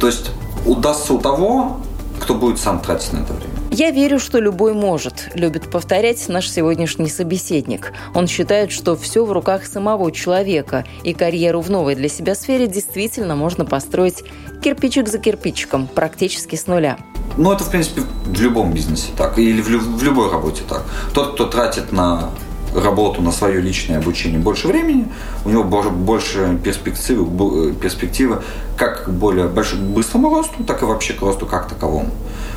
То 0.00 0.06
есть 0.06 0.30
удастся 0.64 1.12
у 1.12 1.18
того, 1.18 1.76
кто 2.20 2.34
будет 2.34 2.58
сам 2.58 2.80
тратить 2.80 3.12
на 3.12 3.18
это 3.18 3.34
время. 3.34 3.52
Я 3.70 3.90
верю, 3.90 4.18
что 4.18 4.38
любой 4.38 4.72
может, 4.72 5.28
любит 5.34 5.70
повторять 5.70 6.26
наш 6.28 6.50
сегодняшний 6.50 7.10
собеседник. 7.10 7.92
Он 8.14 8.28
считает, 8.28 8.72
что 8.72 8.96
все 8.96 9.26
в 9.26 9.32
руках 9.32 9.66
самого 9.66 10.10
человека, 10.10 10.86
и 11.04 11.12
карьеру 11.12 11.60
в 11.60 11.68
новой 11.68 11.96
для 11.96 12.08
себя 12.08 12.34
сфере 12.34 12.66
действительно 12.66 13.36
можно 13.36 13.66
построить 13.66 14.24
кирпичик 14.64 15.06
за 15.06 15.18
кирпичиком, 15.18 15.86
практически 15.86 16.56
с 16.56 16.66
нуля. 16.66 16.96
Ну, 17.36 17.52
это, 17.52 17.64
в 17.64 17.70
принципе, 17.70 18.02
в 18.24 18.40
любом 18.40 18.72
бизнесе 18.72 19.08
так, 19.16 19.38
или 19.38 19.60
в, 19.60 19.68
в 19.68 20.02
любой 20.02 20.30
работе 20.30 20.62
так. 20.68 20.82
Тот, 21.12 21.34
кто 21.34 21.46
тратит 21.46 21.92
на 21.92 22.30
работу, 22.74 23.22
на 23.22 23.32
свое 23.32 23.60
личное 23.60 23.98
обучение 23.98 24.38
больше 24.38 24.68
времени, 24.68 25.06
у 25.44 25.50
него 25.50 25.64
бо- 25.64 25.90
больше 25.90 26.58
перспективы, 26.62 27.70
э, 27.70 27.72
перспективы 27.74 28.42
как 28.76 29.04
к 29.04 29.08
более 29.08 29.48
большому, 29.48 29.92
быстрому 29.92 30.34
росту, 30.34 30.64
так 30.64 30.82
и 30.82 30.84
вообще 30.84 31.14
к 31.14 31.22
росту 31.22 31.46
как 31.46 31.68
таковому. 31.68 32.10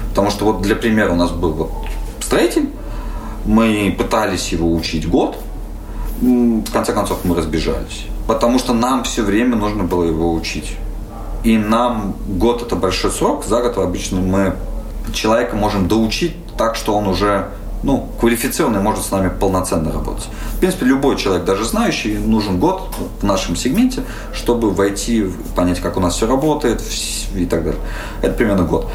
Потому 0.10 0.30
что 0.32 0.46
вот 0.46 0.62
для 0.62 0.76
примера 0.76 1.12
у 1.12 1.16
нас 1.16 1.32
был 1.32 1.54
вот 1.54 1.72
строитель, 2.22 2.70
мы 3.46 3.96
пытались 3.98 4.50
его 4.52 4.74
учить 4.74 5.08
год, 5.08 5.38
в 6.22 6.72
конце 6.72 6.94
концов 6.94 7.20
мы 7.24 7.36
разбежались. 7.36 8.06
Потому 8.28 8.60
что 8.60 8.74
нам 8.74 9.04
все 9.04 9.24
время 9.24 9.56
нужно 9.56 9.84
было 9.84 10.04
его 10.04 10.34
учить. 10.34 10.76
И 11.44 11.58
нам 11.58 12.16
год 12.28 12.62
это 12.62 12.76
большой 12.76 13.12
срок, 13.12 13.46
за 13.46 13.62
год 13.62 13.78
обычно 13.78 14.20
мы 14.20 14.56
человека 15.14 15.56
можем 15.56 15.88
доучить 15.88 16.36
так, 16.58 16.76
что 16.76 16.96
он 16.96 17.08
уже 17.08 17.50
ну, 17.82 18.10
квалифицированный 18.20 18.82
может 18.82 19.06
с 19.06 19.12
нами 19.12 19.30
полноценно 19.30 19.92
работать. 19.92 20.28
В 20.56 20.60
принципе, 20.60 20.86
любой 20.86 21.16
человек, 21.16 21.46
даже 21.46 21.64
знающий, 21.64 22.18
нужен 22.18 22.60
год 22.60 22.90
в 23.22 23.24
нашем 23.24 23.56
сегменте, 23.56 24.04
чтобы 24.34 24.72
войти, 24.72 25.26
понять, 25.56 25.80
как 25.80 25.96
у 25.96 26.02
нас 26.02 26.16
все 26.16 26.28
работает 26.28 26.84
и 27.36 27.46
так 27.46 27.64
далее. 27.64 27.80
Это 28.22 28.34
примерно 28.34 28.64
год. 28.64 28.90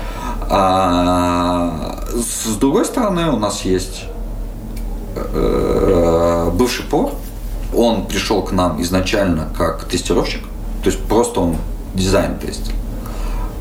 А 0.50 1.98
с 2.14 2.56
другой 2.56 2.84
стороны, 2.84 3.30
у 3.30 3.38
нас 3.38 3.62
есть 3.62 4.04
э, 5.16 6.50
бывший 6.52 6.84
повар. 6.84 7.12
Он 7.74 8.06
пришел 8.06 8.42
к 8.42 8.52
нам 8.52 8.80
изначально 8.82 9.48
как 9.56 9.84
тестировщик, 9.84 10.42
то 10.82 10.90
есть 10.90 11.02
просто 11.06 11.40
он 11.40 11.56
дизайн 11.94 12.38
тестил. 12.38 12.72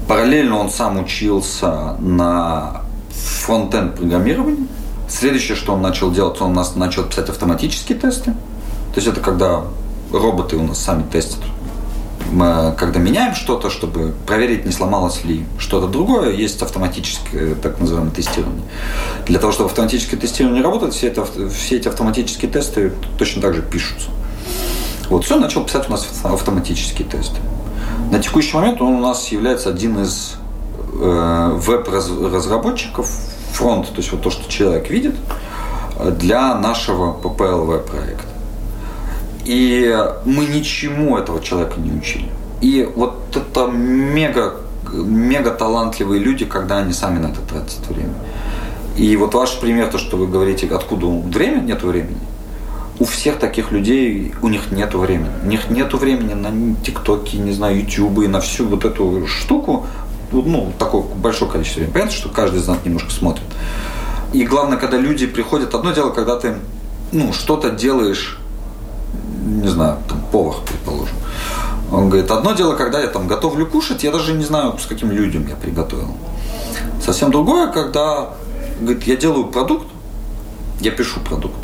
Параллельно 0.08 0.58
он 0.58 0.70
сам 0.70 1.00
учился 1.00 1.96
на 2.00 2.82
фронтенд 3.10 3.96
программировании. 3.96 4.68
Следующее, 5.08 5.56
что 5.56 5.74
он 5.74 5.82
начал 5.82 6.12
делать, 6.12 6.42
он 6.42 6.52
у 6.52 6.54
нас 6.54 6.75
начал 6.75 7.04
писать 7.04 7.30
автоматические 7.30 7.98
тесты. 7.98 8.32
То 8.32 8.96
есть 8.96 9.08
это 9.08 9.22
когда 9.22 9.63
роботы 10.12 10.56
у 10.58 10.63
нас 10.63 10.80
сами 10.80 11.04
тестят. 11.04 11.40
Мы, 12.32 12.74
когда 12.78 13.00
меняем 13.00 13.36
что-то, 13.36 13.70
чтобы 13.70 14.13
проверить, 14.25 14.66
не 14.66 14.72
сломалось 14.72 15.24
ли 15.24 15.46
что-то 15.60 15.88
другое, 15.88 16.32
есть 16.32 16.62
автоматическое 16.62 17.54
так 17.56 17.80
называемое 17.80 18.12
тестирование. 18.12 18.63
Для 19.28 19.40
того, 19.40 19.52
чтобы 19.52 19.70
автоматическое 19.70 20.20
тестирование 20.20 20.63
работало, 20.63 20.92
все, 20.92 21.08
это, 21.08 21.25
все 21.25 21.78
эти 21.78 21.88
автоматические 21.88 22.50
тесты 22.50 22.94
точно 23.20 23.42
так 23.42 23.54
же 23.54 23.62
пишутся. 23.62 24.10
Вот, 25.10 25.25
все, 25.25 25.38
начал 25.38 25.63
писать 25.63 25.90
у 25.90 25.92
нас 25.92 26.08
автоматические 26.24 27.08
тесты. 27.08 27.38
На 28.13 28.20
текущий 28.20 28.55
момент 28.55 28.79
он 28.79 28.93
у 28.93 29.00
нас 29.00 29.29
является 29.29 29.70
один 29.70 30.00
из 30.03 30.36
э, 31.01 31.51
веб-разработчиков, 31.55 33.10
фронт, 33.53 33.88
то 33.88 33.98
есть 33.98 34.12
вот 34.12 34.22
то, 34.22 34.29
что 34.29 34.48
человек 34.48 34.88
видит, 34.91 35.15
э, 35.98 36.12
для 36.12 36.53
нашего 36.53 37.17
PPLV 37.20 37.79
проекта. 37.79 38.27
И 39.46 39.98
мы 40.25 40.46
ничему 40.46 41.17
этого 41.17 41.41
человека 41.41 41.79
не 41.79 41.91
учили. 41.91 42.29
И 42.62 42.88
вот 42.96 43.36
это 43.36 43.65
мега, 43.65 44.58
мега 44.93 45.50
талантливые 45.50 46.20
люди, 46.20 46.46
когда 46.46 46.77
они 46.77 46.93
сами 46.93 47.17
на 47.17 47.32
это 47.32 47.41
тратят 47.41 47.88
время. 47.89 48.13
И 48.96 49.17
вот 49.17 49.34
ваш 49.34 49.60
пример, 49.60 49.88
то, 49.88 49.98
что 49.98 50.17
вы 50.17 50.27
говорите, 50.27 50.67
откуда 50.67 51.08
время, 51.08 51.62
нет 51.62 51.82
времени. 51.82 52.20
У 53.00 53.06
всех 53.06 53.40
таких 53.40 53.72
людей, 53.72 54.34
у 54.42 54.50
них 54.50 54.72
нет 54.72 54.94
времени. 54.94 55.32
У 55.44 55.48
них 55.48 55.70
нет 55.70 55.94
времени 55.94 56.34
на 56.34 56.76
ТикТоки, 56.84 57.38
не 57.38 57.52
знаю, 57.52 57.80
Ютубы, 57.80 58.28
на 58.28 58.40
всю 58.40 58.68
вот 58.68 58.86
эту 58.86 59.26
штуку, 59.28 59.88
ну, 60.32 60.72
такое 60.78 61.02
большое 61.02 61.50
количество 61.50 61.80
времени. 61.80 61.94
Понятно, 61.94 62.14
что 62.14 62.30
каждый 62.30 62.60
из 62.60 62.68
нас 62.68 62.78
немножко 62.84 63.12
смотрит. 63.12 63.46
И 64.32 64.44
главное, 64.46 64.78
когда 64.78 64.98
люди 64.98 65.28
приходят, 65.28 65.74
одно 65.76 65.92
дело, 65.92 66.10
когда 66.10 66.40
ты, 66.40 66.56
ну, 67.12 67.34
что-то 67.34 67.70
делаешь, 67.70 68.40
не 69.46 69.68
знаю, 69.68 69.98
там, 70.08 70.22
повар, 70.32 70.56
предположим. 70.68 71.16
Он 71.92 72.10
говорит, 72.10 72.32
одно 72.32 72.54
дело, 72.54 72.76
когда 72.76 73.00
я 73.00 73.08
там 73.08 73.28
готовлю 73.28 73.68
кушать, 73.68 74.04
я 74.04 74.12
даже 74.12 74.34
не 74.34 74.44
знаю, 74.44 74.78
с 74.80 74.86
каким 74.86 75.12
людям 75.12 75.48
я 75.48 75.56
приготовил. 75.56 76.16
Совсем 77.04 77.30
другое, 77.32 77.68
когда, 77.68 78.34
говорит, 78.82 79.04
я 79.04 79.16
делаю 79.16 79.46
продукт, 79.46 79.86
я 80.80 80.92
пишу 80.92 81.20
продукт. 81.20 81.58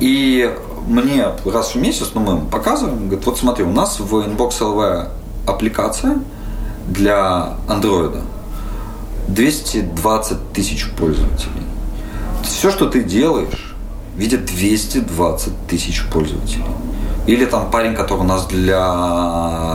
И 0.00 0.54
мне 0.86 1.26
раз 1.44 1.74
в 1.74 1.76
месяц, 1.76 2.10
ну, 2.14 2.20
мы 2.20 2.40
показываем, 2.46 3.08
говорит, 3.08 3.26
вот 3.26 3.38
смотри, 3.38 3.64
у 3.64 3.72
нас 3.72 3.98
в 4.00 4.14
Inbox 4.14 4.60
LV 4.60 5.08
аппликация 5.46 6.18
для 6.88 7.54
андроида. 7.68 8.22
220 9.28 10.52
тысяч 10.52 10.88
пользователей. 10.96 11.62
Все, 12.42 12.70
что 12.70 12.88
ты 12.88 13.02
делаешь, 13.02 13.74
видят 14.16 14.46
220 14.46 15.66
тысяч 15.68 16.04
пользователей. 16.10 16.64
Или 17.26 17.44
там 17.44 17.70
парень, 17.70 17.94
который 17.94 18.20
у 18.20 18.24
нас 18.24 18.46
для 18.46 18.78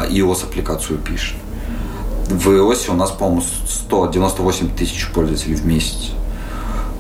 iOS 0.10 0.46
аппликацию 0.46 0.98
пишет. 0.98 1.38
В 2.30 2.50
iOS 2.50 2.90
у 2.90 2.96
нас, 2.96 3.12
по-моему, 3.12 3.44
198 3.68 4.76
тысяч 4.76 5.10
пользователей 5.14 5.56
в 5.56 5.66
месяц. 5.66 6.12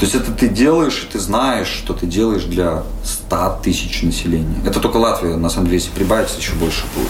То 0.04 0.06
есть 0.06 0.16
это 0.16 0.34
ты 0.34 0.50
делаешь, 0.50 1.08
и 1.08 1.14
ты 1.14 1.18
знаешь, 1.18 1.70
что 1.70 1.94
ты 1.94 2.08
делаешь 2.08 2.44
для 2.44 2.84
100 3.06 3.60
тысяч 3.64 4.02
населения. 4.02 4.58
Это 4.66 4.82
только 4.82 4.98
Латвия, 4.98 5.38
на 5.38 5.50
самом 5.50 5.68
деле, 5.68 5.78
если 5.78 5.92
прибавится, 5.92 6.38
еще 6.40 6.52
больше 6.56 6.84
будет. 6.94 7.08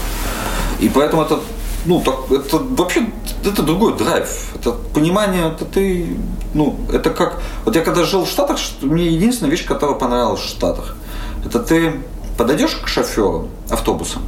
И 0.80 0.90
поэтому 0.90 1.24
это, 1.24 1.40
ну, 1.88 2.02
так, 2.02 2.30
это 2.30 2.60
вообще, 2.60 3.08
это 3.44 3.64
другой 3.64 3.98
драйв. 3.98 4.30
Это 4.54 4.74
понимание, 4.94 5.48
это 5.48 5.66
ты, 5.66 6.16
ну, 6.54 6.78
это 6.94 7.10
как... 7.10 7.42
Вот 7.66 7.76
я 7.76 7.82
когда 7.82 8.04
жил 8.04 8.26
в 8.26 8.30
Штатах, 8.30 8.60
мне 8.82 9.08
единственная 9.08 9.50
вещь, 9.50 9.66
которая 9.66 9.98
понравилась 9.98 10.42
в 10.42 10.48
Штатах, 10.48 10.96
это 11.44 11.58
ты 11.58 12.00
подойдешь 12.38 12.76
к 12.76 12.88
шоферу 12.88 13.50
автобуса, 13.72 14.20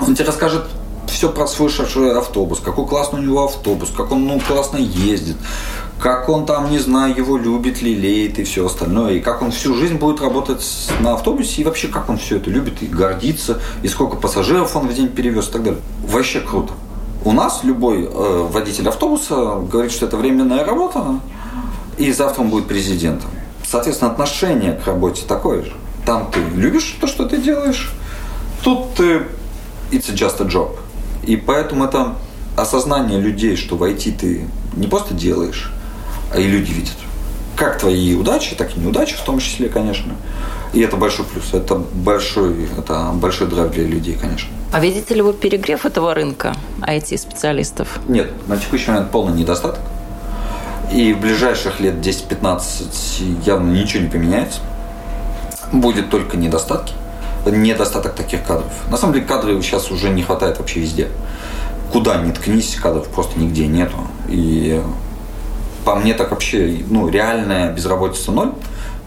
он 0.00 0.14
тебе 0.14 0.24
расскажет 0.24 0.64
все 1.08 1.28
про 1.30 1.46
свой 1.46 1.70
автобус, 2.16 2.58
какой 2.58 2.86
классный 2.86 3.20
у 3.20 3.22
него 3.22 3.44
автобус, 3.44 3.90
как 3.94 4.12
он 4.12 4.26
ну, 4.26 4.40
классно 4.40 4.78
ездит, 4.78 5.36
как 6.00 6.28
он 6.28 6.44
там, 6.44 6.70
не 6.70 6.78
знаю, 6.78 7.16
его 7.16 7.36
любит, 7.38 7.80
лелеет 7.80 8.38
и 8.38 8.44
все 8.44 8.66
остальное, 8.66 9.14
и 9.14 9.20
как 9.20 9.42
он 9.42 9.50
всю 9.50 9.74
жизнь 9.74 9.96
будет 9.96 10.20
работать 10.20 10.62
на 11.00 11.14
автобусе, 11.14 11.62
и 11.62 11.64
вообще 11.64 11.88
как 11.88 12.08
он 12.08 12.18
все 12.18 12.36
это 12.36 12.50
любит 12.50 12.82
и 12.82 12.86
гордится, 12.86 13.60
и 13.82 13.88
сколько 13.88 14.16
пассажиров 14.16 14.76
он 14.76 14.88
в 14.88 14.94
день 14.94 15.08
перевез 15.08 15.48
и 15.48 15.52
так 15.52 15.62
далее. 15.62 15.80
Вообще 16.06 16.40
круто. 16.40 16.74
У 17.24 17.32
нас 17.32 17.64
любой 17.64 18.04
э, 18.04 18.48
водитель 18.50 18.88
автобуса 18.88 19.56
говорит, 19.70 19.90
что 19.90 20.06
это 20.06 20.16
временная 20.16 20.64
работа, 20.64 21.20
и 21.96 22.12
завтра 22.12 22.42
он 22.42 22.50
будет 22.50 22.68
президентом. 22.68 23.30
Соответственно, 23.66 24.12
отношение 24.12 24.74
к 24.74 24.86
работе 24.86 25.22
такое 25.26 25.64
же. 25.64 25.72
Там 26.04 26.30
ты 26.30 26.40
любишь 26.54 26.96
то, 27.00 27.06
что 27.06 27.26
ты 27.26 27.38
делаешь, 27.38 27.92
тут 28.62 28.94
ты 28.94 29.22
it's 29.90 30.12
just 30.12 30.40
a 30.40 30.44
job. 30.44 30.76
И 31.24 31.36
поэтому 31.36 31.84
это 31.84 32.16
осознание 32.56 33.18
людей, 33.18 33.56
что 33.56 33.76
войти 33.76 34.12
ты 34.12 34.46
не 34.76 34.86
просто 34.86 35.14
делаешь, 35.14 35.72
и 36.38 36.46
люди 36.46 36.72
видят. 36.72 36.96
Как 37.56 37.78
твои 37.78 38.14
удачи, 38.14 38.54
так 38.54 38.76
и 38.76 38.80
неудачи 38.80 39.16
в 39.16 39.22
том 39.22 39.38
числе, 39.38 39.68
конечно. 39.68 40.14
И 40.74 40.80
это 40.80 40.96
большой 40.96 41.24
плюс. 41.24 41.54
Это 41.54 41.74
большой, 41.76 42.68
это 42.76 43.12
большой 43.14 43.46
драйв 43.46 43.72
для 43.72 43.84
людей, 43.84 44.18
конечно. 44.20 44.50
А 44.72 44.80
видите 44.80 45.14
ли 45.14 45.22
вы 45.22 45.32
перегрев 45.32 45.86
этого 45.86 46.12
рынка 46.12 46.54
IT-специалистов? 46.80 48.00
Нет, 48.08 48.30
на 48.46 48.58
текущий 48.58 48.90
момент 48.90 49.10
полный 49.10 49.38
недостаток. 49.38 49.80
И 50.92 51.14
в 51.14 51.20
ближайших 51.20 51.80
лет 51.80 51.94
10-15 51.94 53.44
явно 53.46 53.72
ничего 53.72 54.02
не 54.02 54.10
поменяется. 54.10 54.60
Будет 55.72 56.10
только 56.10 56.36
недостатки. 56.36 56.92
Недостаток 57.46 58.14
таких 58.14 58.44
кадров. 58.44 58.72
На 58.90 58.96
самом 58.96 59.14
деле 59.14 59.24
кадров 59.24 59.64
сейчас 59.64 59.90
уже 59.90 60.10
не 60.10 60.22
хватает 60.22 60.58
вообще 60.58 60.80
везде. 60.80 61.08
Куда 61.92 62.16
ни 62.16 62.32
ткнись, 62.32 62.74
кадров 62.74 63.08
просто 63.08 63.38
нигде 63.38 63.66
нету. 63.66 63.96
И 64.28 64.82
по 65.86 65.94
мне 65.94 66.14
так 66.14 66.32
вообще, 66.32 66.80
ну, 66.90 67.08
реальная 67.08 67.72
безработица 67.72 68.32
ноль. 68.32 68.52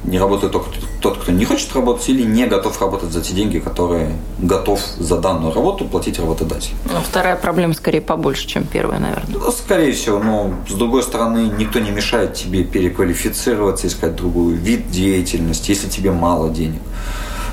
Не 0.05 0.17
работает 0.17 0.53
только 0.53 0.69
тот, 1.01 1.17
кто 1.17 1.33
не 1.33 1.43
хочет 1.43 1.75
работать 1.75 2.07
или 2.07 2.23
не 2.23 2.47
готов 2.47 2.79
работать 2.79 3.11
за 3.11 3.21
те 3.21 3.33
деньги, 3.33 3.59
которые 3.59 4.13
готов 4.37 4.79
за 4.97 5.17
данную 5.17 5.53
работу 5.53 5.83
платить 5.83 6.19
работодатель. 6.19 6.71
Ну, 6.85 7.01
вторая 7.01 7.35
проблема 7.35 7.73
скорее 7.73 7.99
побольше, 7.99 8.47
чем 8.47 8.63
первая, 8.63 8.97
наверное. 8.97 9.27
Ну, 9.27 9.51
скорее 9.51 9.91
всего, 9.91 10.19
но 10.19 10.53
с 10.69 10.73
другой 10.73 11.03
стороны, 11.03 11.51
никто 11.57 11.79
не 11.79 11.91
мешает 11.91 12.35
тебе 12.35 12.63
переквалифицироваться, 12.63 13.87
искать 13.87 14.15
другой 14.15 14.53
вид 14.53 14.89
деятельности, 14.89 15.71
если 15.71 15.89
тебе 15.89 16.13
мало 16.13 16.49
денег 16.49 16.81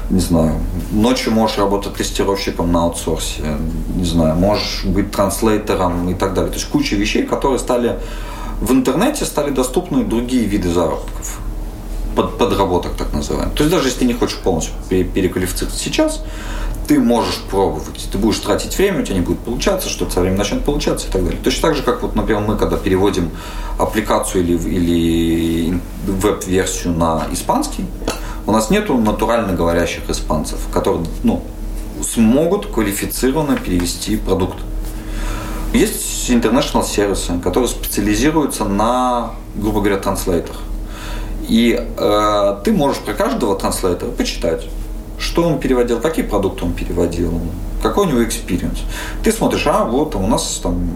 не 0.09 0.21
знаю, 0.21 0.61
ночью 0.93 1.33
можешь 1.33 1.59
работать 1.59 1.95
тестировщиком 1.95 2.71
на 2.71 2.85
аутсорсе, 2.85 3.43
не 3.97 4.05
знаю, 4.05 4.37
можешь 4.37 4.85
быть 4.85 5.11
транслейтером 5.11 6.09
и 6.09 6.15
так 6.15 6.33
далее. 6.33 6.53
То 6.53 6.59
есть 6.59 6.71
куча 6.71 6.95
вещей, 6.95 7.25
которые 7.25 7.59
стали 7.59 7.99
в 8.61 8.73
интернете 8.73 9.25
стали 9.25 9.51
доступны 9.51 10.05
другие 10.05 10.45
виды 10.45 10.73
заработков, 10.73 11.39
под, 12.15 12.39
подработок 12.39 12.95
так 12.97 13.13
называемых. 13.13 13.55
То 13.55 13.65
есть 13.65 13.75
даже 13.75 13.89
если 13.89 14.01
ты 14.01 14.05
не 14.07 14.15
хочешь 14.15 14.39
полностью 14.39 14.75
переквалифицироваться 14.89 15.79
сейчас, 15.83 16.23
ты 16.87 17.01
можешь 17.01 17.43
пробовать. 17.51 18.09
Ты 18.11 18.19
будешь 18.19 18.39
тратить 18.39 18.77
время, 18.79 19.01
у 19.01 19.03
тебя 19.03 19.17
не 19.17 19.21
будет 19.21 19.41
получаться, 19.41 19.89
что-то 19.89 20.13
со 20.13 20.21
временем 20.21 20.39
начнет 20.39 20.65
получаться 20.65 21.09
и 21.09 21.11
так 21.11 21.25
далее. 21.25 21.41
Точно 21.43 21.69
так 21.69 21.77
же, 21.77 21.83
как 21.83 22.03
вот, 22.03 22.15
например, 22.15 22.43
мы, 22.43 22.57
когда 22.57 22.77
переводим 22.77 23.31
аппликацию 23.79 24.45
или, 24.45 24.57
или 24.57 25.81
веб-версию 26.07 26.95
на 26.95 27.27
испанский, 27.33 27.85
у 28.47 28.53
нас 28.53 28.71
нету 28.71 28.97
натурально 28.97 29.55
говорящих 29.55 30.09
испанцев, 30.09 30.61
которые 30.73 31.05
ну, 31.25 31.43
смогут 32.03 32.67
квалифицированно 32.67 33.57
перевести 33.57 34.17
продукт. 34.17 34.59
Есть 35.73 36.31
international 36.31 36.85
сервисы, 36.85 37.39
которые 37.43 37.69
специализируются 37.69 38.65
на, 38.65 39.33
грубо 39.55 39.81
говоря, 39.81 39.99
транслейтах. 39.99 40.57
И 41.49 41.79
э, 41.97 42.57
ты 42.65 42.73
можешь 42.73 42.99
про 43.03 43.15
каждого 43.15 43.57
транслейтера 43.57 44.11
почитать, 44.11 44.65
что 45.19 45.45
он 45.45 45.61
переводил, 45.61 46.01
какие 46.01 46.25
продукты 46.25 46.65
он 46.65 46.73
переводил, 46.73 47.41
какой 47.83 48.07
у 48.07 48.11
него 48.11 48.25
experience. 48.25 48.81
Ты 49.23 49.33
смотришь, 49.33 49.67
а 49.67 49.85
вот 49.85 50.15
у 50.17 50.27
нас 50.27 50.61
там 50.63 50.89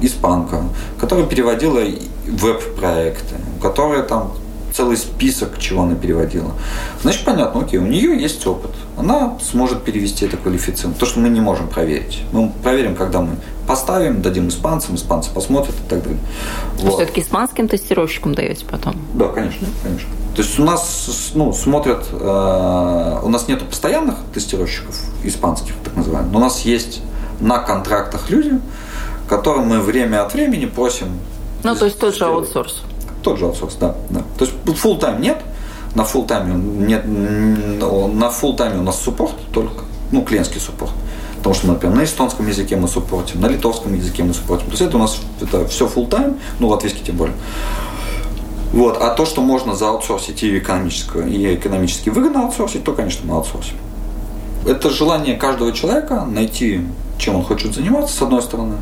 испанка, 0.00 0.62
которая 1.00 1.26
переводила 1.26 1.80
веб-проекты, 2.26 3.36
которая 3.60 4.02
там 4.02 4.32
целый 4.72 4.96
список, 4.96 5.58
чего 5.58 5.82
она 5.82 5.94
переводила. 5.94 6.52
Значит, 7.02 7.24
понятно, 7.24 7.60
окей, 7.60 7.78
у 7.78 7.86
нее 7.86 8.20
есть 8.20 8.46
опыт. 8.46 8.70
Она 8.96 9.38
сможет 9.40 9.84
перевести 9.84 10.26
это 10.26 10.36
квалифицированно. 10.36 10.98
То, 10.98 11.06
что 11.06 11.20
мы 11.20 11.28
не 11.28 11.40
можем 11.40 11.68
проверить. 11.68 12.22
Мы 12.32 12.50
проверим, 12.62 12.94
когда 12.94 13.20
мы 13.20 13.36
поставим, 13.66 14.22
дадим 14.22 14.48
испанцам, 14.48 14.96
испанцы 14.96 15.30
посмотрят 15.30 15.74
и 15.74 15.88
так 15.88 16.02
далее. 16.02 16.20
Вот. 16.78 16.94
Все-таки 16.94 17.20
испанским 17.20 17.68
тестировщикам 17.68 18.34
даете 18.34 18.64
потом? 18.64 18.96
Да, 19.14 19.28
конечно, 19.28 19.66
конечно. 19.82 20.08
То 20.34 20.42
есть 20.42 20.58
у 20.58 20.64
нас 20.64 21.32
ну, 21.34 21.52
смотрят, 21.52 22.06
э, 22.10 23.20
у 23.22 23.28
нас 23.28 23.48
нету 23.48 23.66
постоянных 23.66 24.16
тестировщиков 24.32 24.98
испанских, 25.24 25.74
так 25.84 25.94
называемых, 25.94 26.32
но 26.32 26.38
у 26.38 26.42
нас 26.42 26.60
есть 26.60 27.02
на 27.40 27.58
контрактах 27.58 28.30
люди, 28.30 28.58
которым 29.28 29.66
мы 29.66 29.80
время 29.80 30.24
от 30.24 30.32
времени 30.32 30.64
просим. 30.64 31.18
Ну, 31.62 31.74
то 31.74 31.84
есть 31.84 31.98
тот 31.98 32.16
же 32.16 32.24
аутсорс. 32.24 32.82
Тот 33.22 33.38
же 33.38 33.46
аутсорс, 33.46 33.76
да. 33.76 33.94
да. 34.10 34.22
То 34.38 34.44
есть 34.44 34.56
full 34.64 34.98
тайм 34.98 35.20
нет, 35.20 35.38
на 35.94 36.02
full 36.02 36.26
тайме 36.26 36.54
нет, 36.54 37.04
на 37.06 38.26
full 38.26 38.56
тайме 38.56 38.78
у 38.78 38.82
нас 38.82 39.00
суппорт 39.00 39.34
только, 39.52 39.84
ну, 40.10 40.22
клиентский 40.22 40.60
суппорт. 40.60 40.92
Потому 41.36 41.54
что, 41.54 41.66
например, 41.68 41.96
на 41.96 42.04
эстонском 42.04 42.46
языке 42.46 42.76
мы 42.76 42.88
суппортим, 42.88 43.40
на 43.40 43.46
литовском 43.46 43.94
языке 43.94 44.22
мы 44.22 44.32
суппортим. 44.32 44.66
То 44.66 44.72
есть 44.72 44.82
это 44.82 44.96
у 44.96 45.00
нас 45.00 45.20
это 45.40 45.66
все 45.66 45.86
full 45.86 46.08
тайм, 46.08 46.36
ну, 46.60 46.68
латвийский 46.68 47.04
тем 47.04 47.16
более. 47.16 47.34
Вот. 48.72 48.96
А 49.00 49.10
то, 49.10 49.26
что 49.26 49.42
можно 49.42 49.74
зааутсорсить 49.74 50.42
и 50.42 50.58
экономически, 50.58 51.18
и 51.18 51.54
экономически 51.54 52.08
выгодно 52.08 52.44
аутсорсить, 52.44 52.84
то, 52.84 52.92
конечно, 52.92 53.20
мы 53.24 53.36
аутсорсим. 53.36 53.76
Это 54.66 54.90
желание 54.90 55.36
каждого 55.36 55.72
человека 55.72 56.24
найти, 56.24 56.80
чем 57.18 57.36
он 57.36 57.42
хочет 57.42 57.74
заниматься, 57.74 58.16
с 58.16 58.22
одной 58.22 58.42
стороны, 58.42 58.76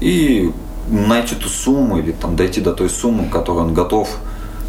и 0.00 0.52
найти 0.88 1.34
ту 1.34 1.48
сумму 1.48 1.98
или 1.98 2.12
там, 2.12 2.36
дойти 2.36 2.60
до 2.60 2.72
той 2.72 2.90
суммы, 2.90 3.28
которой 3.28 3.58
он 3.58 3.74
готов 3.74 4.08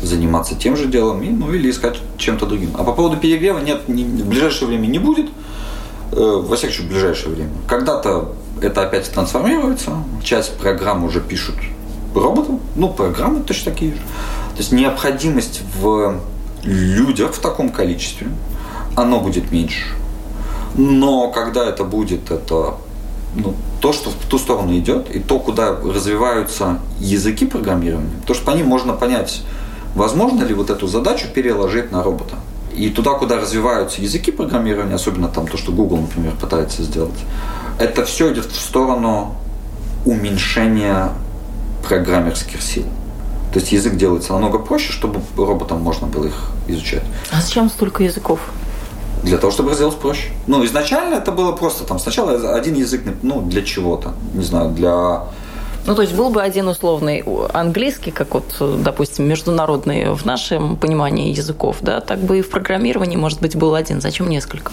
заниматься 0.01 0.55
тем 0.55 0.75
же 0.75 0.87
делом, 0.87 1.21
и, 1.23 1.29
ну 1.29 1.53
или 1.53 1.69
искать 1.69 1.99
чем-то 2.17 2.45
другим. 2.45 2.71
А 2.77 2.83
по 2.83 2.91
поводу 2.93 3.17
перегрева 3.17 3.59
нет, 3.59 3.87
не, 3.87 4.03
в 4.03 4.27
ближайшее 4.27 4.67
время 4.67 4.87
не 4.87 4.99
будет, 4.99 5.29
э, 6.11 6.15
во 6.15 6.55
всяком 6.55 6.75
случае 6.75 6.87
в 6.87 6.89
ближайшее 6.91 7.35
время. 7.35 7.51
Когда-то 7.67 8.33
это 8.61 8.83
опять 8.83 9.09
трансформируется, 9.09 9.91
часть 10.23 10.57
программ 10.57 11.03
уже 11.03 11.21
пишут 11.21 11.55
роботы, 12.13 12.53
ну 12.75 12.89
программы 12.89 13.41
точно 13.41 13.71
такие 13.71 13.93
же. 13.93 13.97
То 13.97 14.59
есть 14.59 14.71
необходимость 14.71 15.61
в 15.79 16.19
людях 16.63 17.33
в 17.33 17.39
таком 17.39 17.69
количестве, 17.69 18.27
оно 18.95 19.19
будет 19.19 19.51
меньше. 19.51 19.85
Но 20.75 21.31
когда 21.31 21.65
это 21.65 21.83
будет, 21.83 22.31
это 22.31 22.75
ну, 23.35 23.55
то, 23.81 23.93
что 23.93 24.09
в 24.09 24.25
ту 24.29 24.37
сторону 24.37 24.77
идет, 24.77 25.09
и 25.09 25.19
то, 25.19 25.39
куда 25.39 25.71
развиваются 25.71 26.79
языки 26.99 27.45
программирования, 27.45 28.11
то, 28.25 28.33
что 28.33 28.45
по 28.45 28.51
ним 28.51 28.67
можно 28.67 28.93
понять, 28.93 29.43
возможно 29.95 30.43
ли 30.43 30.53
вот 30.53 30.69
эту 30.69 30.87
задачу 30.87 31.27
переложить 31.33 31.91
на 31.91 32.03
робота. 32.03 32.35
И 32.75 32.89
туда, 32.89 33.13
куда 33.13 33.39
развиваются 33.39 34.01
языки 34.01 34.31
программирования, 34.31 34.95
особенно 34.95 35.27
там 35.27 35.47
то, 35.47 35.57
что 35.57 35.71
Google, 35.71 35.97
например, 35.97 36.33
пытается 36.39 36.81
сделать, 36.83 37.19
это 37.79 38.03
все 38.05 38.33
идет 38.33 38.45
в 38.45 38.59
сторону 38.59 39.35
уменьшения 40.05 41.09
программерских 41.87 42.61
сил. 42.61 42.85
То 43.53 43.59
есть 43.59 43.71
язык 43.71 43.95
делается 43.97 44.33
намного 44.33 44.57
проще, 44.57 44.91
чтобы 44.91 45.21
роботам 45.37 45.81
можно 45.81 46.07
было 46.07 46.25
их 46.25 46.49
изучать. 46.67 47.03
А 47.31 47.39
зачем 47.39 47.69
столько 47.69 48.03
языков? 48.03 48.39
Для 49.23 49.37
того, 49.37 49.51
чтобы 49.51 49.73
сделать 49.73 49.95
проще. 49.95 50.29
Ну, 50.47 50.63
изначально 50.65 51.15
это 51.15 51.31
было 51.31 51.53
просто 51.53 51.85
там 51.85 51.99
сначала 51.99 52.55
один 52.55 52.75
язык, 52.75 53.01
ну, 53.21 53.41
для 53.41 53.63
чего-то, 53.63 54.13
не 54.33 54.43
знаю, 54.43 54.71
для 54.71 55.23
ну, 55.85 55.95
то 55.95 56.01
есть 56.01 56.13
был 56.13 56.29
бы 56.29 56.41
один 56.41 56.69
условный 56.69 57.23
английский, 57.53 58.11
как 58.11 58.33
вот, 58.33 58.55
допустим, 58.81 59.27
международный 59.27 60.13
в 60.13 60.25
нашем 60.25 60.77
понимании 60.77 61.33
языков, 61.33 61.77
да, 61.81 61.99
так 61.99 62.19
бы 62.19 62.39
и 62.39 62.41
в 62.41 62.49
программировании, 62.49 63.17
может 63.17 63.41
быть, 63.41 63.57
был 63.57 63.75
один. 63.75 63.99
Зачем 63.99 64.29
несколько? 64.29 64.71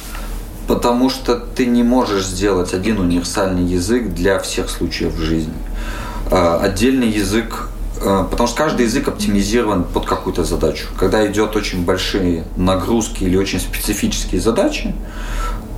Потому 0.68 1.10
что 1.10 1.34
ты 1.34 1.66
не 1.66 1.82
можешь 1.82 2.26
сделать 2.26 2.74
один 2.74 3.00
универсальный 3.00 3.64
язык 3.64 4.14
для 4.14 4.38
всех 4.38 4.70
случаев 4.70 5.14
в 5.14 5.20
жизни. 5.20 5.52
А, 6.30 6.60
отдельный 6.62 7.08
язык 7.08 7.70
Потому 8.00 8.48
что 8.48 8.56
каждый 8.56 8.86
язык 8.86 9.08
оптимизирован 9.08 9.84
под 9.84 10.06
какую-то 10.06 10.42
задачу. 10.42 10.86
Когда 10.98 11.26
идет 11.30 11.54
очень 11.54 11.84
большие 11.84 12.44
нагрузки 12.56 13.24
или 13.24 13.36
очень 13.36 13.60
специфические 13.60 14.40
задачи, 14.40 14.94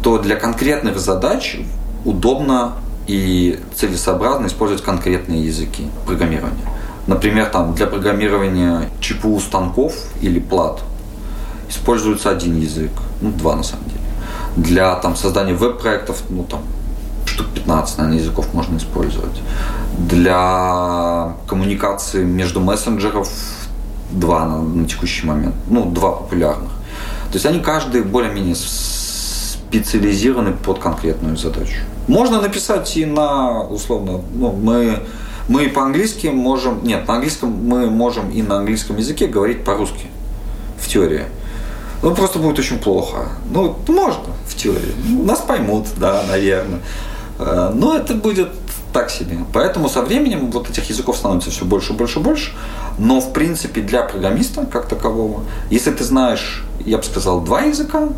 то 0.03 0.19
для 0.19 0.37
конкретных 0.37 1.01
задач 1.01 1.59
удобно 2.05 2.75
и 3.09 3.59
целесообразно 3.75 4.47
использовать 4.47 4.85
конкретные 4.85 5.45
языки 5.45 5.89
программирования. 6.07 6.65
Например, 7.09 7.47
там, 7.47 7.75
для 7.75 7.89
программирования 7.89 8.89
ЧПУ 9.01 9.41
станков 9.41 9.93
или 10.21 10.39
плат 10.39 10.81
используется 11.69 12.31
один 12.31 12.61
язык, 12.61 12.93
ну, 13.21 13.33
два 13.33 13.57
на 13.57 13.65
самом 13.65 13.87
деле. 13.87 14.01
Для 14.57 14.95
там, 14.97 15.17
создания 15.17 15.55
веб-проектов, 15.55 16.23
ну, 16.29 16.45
там, 16.45 16.63
штук 17.33 17.49
15, 17.55 17.99
наверное, 17.99 18.21
языков 18.21 18.53
можно 18.53 18.77
использовать. 18.77 19.41
Для 19.99 21.35
коммуникации 21.47 22.25
между 22.25 22.61
мессенджеров 22.61 23.29
два 24.11 24.47
на, 24.47 24.61
на 24.61 24.87
текущий 24.87 25.27
момент, 25.27 25.55
ну, 25.69 25.91
два 25.91 26.13
популярных. 26.13 26.71
То 27.31 27.35
есть 27.35 27.47
они 27.47 27.61
каждый 27.61 28.03
более-менее 28.03 28.55
специализированы 28.55 30.53
под 30.53 30.79
конкретную 30.79 31.37
задачу. 31.37 31.79
Можно 32.07 32.41
написать 32.41 32.97
и 32.97 33.07
на, 33.07 33.63
условно, 33.63 34.21
ну, 34.35 34.53
мы, 34.53 34.99
мы 35.49 35.69
по-английски 35.69 36.27
можем, 36.27 36.85
нет, 36.85 37.09
на 37.09 37.15
английском 37.15 37.51
мы 37.51 37.89
можем 37.89 38.31
и 38.31 38.43
на 38.43 38.59
английском 38.59 38.99
языке 38.99 39.27
говорить 39.27 39.65
по-русски 39.65 40.07
в 40.79 40.89
теории. 40.89 41.25
Ну, 42.03 42.15
просто 42.15 42.39
будет 42.39 42.59
очень 42.59 42.79
плохо. 42.79 43.29
Ну, 43.51 43.77
можно 43.89 44.25
в 44.47 44.57
теории. 44.57 44.95
Нас 45.25 45.41
поймут, 45.41 45.87
да, 45.97 46.25
наверное. 46.29 46.81
Э, 47.45 47.73
но 47.75 47.97
это 47.97 48.15
будет 48.15 48.49
так 48.93 49.11
себе. 49.11 49.39
Поэтому 49.53 49.89
со 49.89 50.03
временем 50.03 50.51
вот 50.51 50.69
этих 50.69 50.89
языков 50.91 51.17
становится 51.17 51.51
все 51.51 51.65
больше, 51.65 51.93
больше, 51.93 52.21
больше. 52.21 52.53
Но, 52.99 53.21
в 53.21 53.33
принципе, 53.33 53.81
для 53.81 54.03
программиста 54.03 54.67
как 54.67 54.87
такового, 54.87 55.45
если 55.71 55.91
ты 55.91 56.05
знаешь, 56.05 56.65
я 56.85 56.99
бы 56.99 57.05
сказал, 57.05 57.41
два 57.41 57.63
языка, 57.63 58.09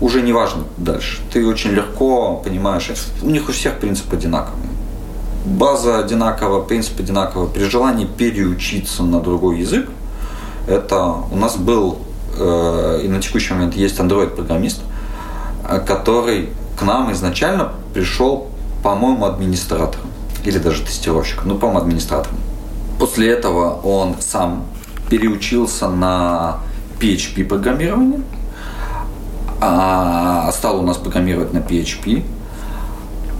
уже 0.00 0.22
не 0.22 0.32
важно 0.32 0.64
дальше. 0.76 1.20
Ты 1.32 1.46
очень 1.46 1.70
легко 1.70 2.36
понимаешь, 2.36 2.90
у 3.22 3.26
них 3.26 3.48
у 3.48 3.52
всех 3.52 3.78
принцип 3.78 4.12
одинаковый. 4.12 4.68
База 5.44 5.98
одинаковая, 5.98 6.62
принцип 6.62 7.00
одинаковый. 7.00 7.48
При 7.48 7.64
желании 7.64 8.06
переучиться 8.06 9.02
на 9.02 9.20
другой 9.20 9.58
язык, 9.58 9.90
это 10.68 11.16
у 11.30 11.36
нас 11.36 11.56
был 11.56 11.98
э, 12.38 13.00
и 13.04 13.08
на 13.08 13.20
текущий 13.20 13.52
момент 13.52 13.74
есть 13.74 13.98
Android-программист, 13.98 14.80
э, 15.68 15.80
который 15.80 16.50
к 16.78 16.82
нам 16.82 17.12
изначально 17.12 17.72
пришел, 17.92 18.51
по-моему, 18.82 19.26
администратором 19.26 20.06
или 20.44 20.58
даже 20.58 20.82
тестировщиком, 20.82 21.48
ну, 21.48 21.58
по-моему, 21.58 21.80
администратором. 21.80 22.36
После 22.98 23.30
этого 23.30 23.80
он 23.82 24.16
сам 24.20 24.64
переучился 25.08 25.88
на 25.88 26.58
PHP 27.00 27.44
программирование, 27.44 28.20
а, 29.60 30.50
стал 30.52 30.80
у 30.80 30.82
нас 30.82 30.96
программировать 30.96 31.52
на 31.52 31.58
PHP. 31.58 32.24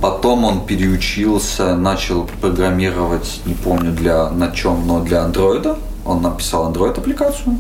Потом 0.01 0.45
он 0.45 0.67
переучился, 0.67 1.77
начал 1.77 2.29
программировать, 2.41 3.41
не 3.45 3.55
помню 3.55 3.93
для 3.93 4.31
на 4.31 4.51
чем, 4.51 4.87
но 4.87 5.01
для 5.01 5.25
андроида. 5.25 5.77
Он 6.05 6.23
написал 6.23 6.73
Android 6.73 6.99
аппликацию. 6.99 7.57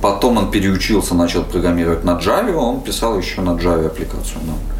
Потом 0.00 0.38
он 0.38 0.50
переучился, 0.50 1.14
начал 1.14 1.42
программировать 1.42 2.04
на 2.04 2.12
Java, 2.12 2.54
он 2.54 2.80
писал 2.80 3.18
еще 3.18 3.42
на 3.42 3.50
Java 3.50 3.86
аппликацию. 3.86 4.40
Да. 4.44 4.79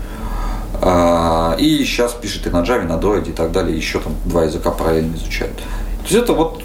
А, 0.83 1.57
и 1.59 1.85
сейчас 1.85 2.13
пишет 2.13 2.47
и 2.47 2.51
на 2.51 2.63
Java, 2.63 2.85
и 2.85 2.87
на 2.87 2.93
Android 2.93 3.29
и 3.29 3.33
так 3.33 3.53
далее. 3.53 3.77
Еще 3.77 4.01
там 4.01 4.15
два 4.25 4.45
языка 4.45 4.71
параллельно 4.71 5.17
изучают. 5.17 5.57
То 5.57 6.05
есть 6.05 6.15
это 6.17 6.33
вот 6.33 6.63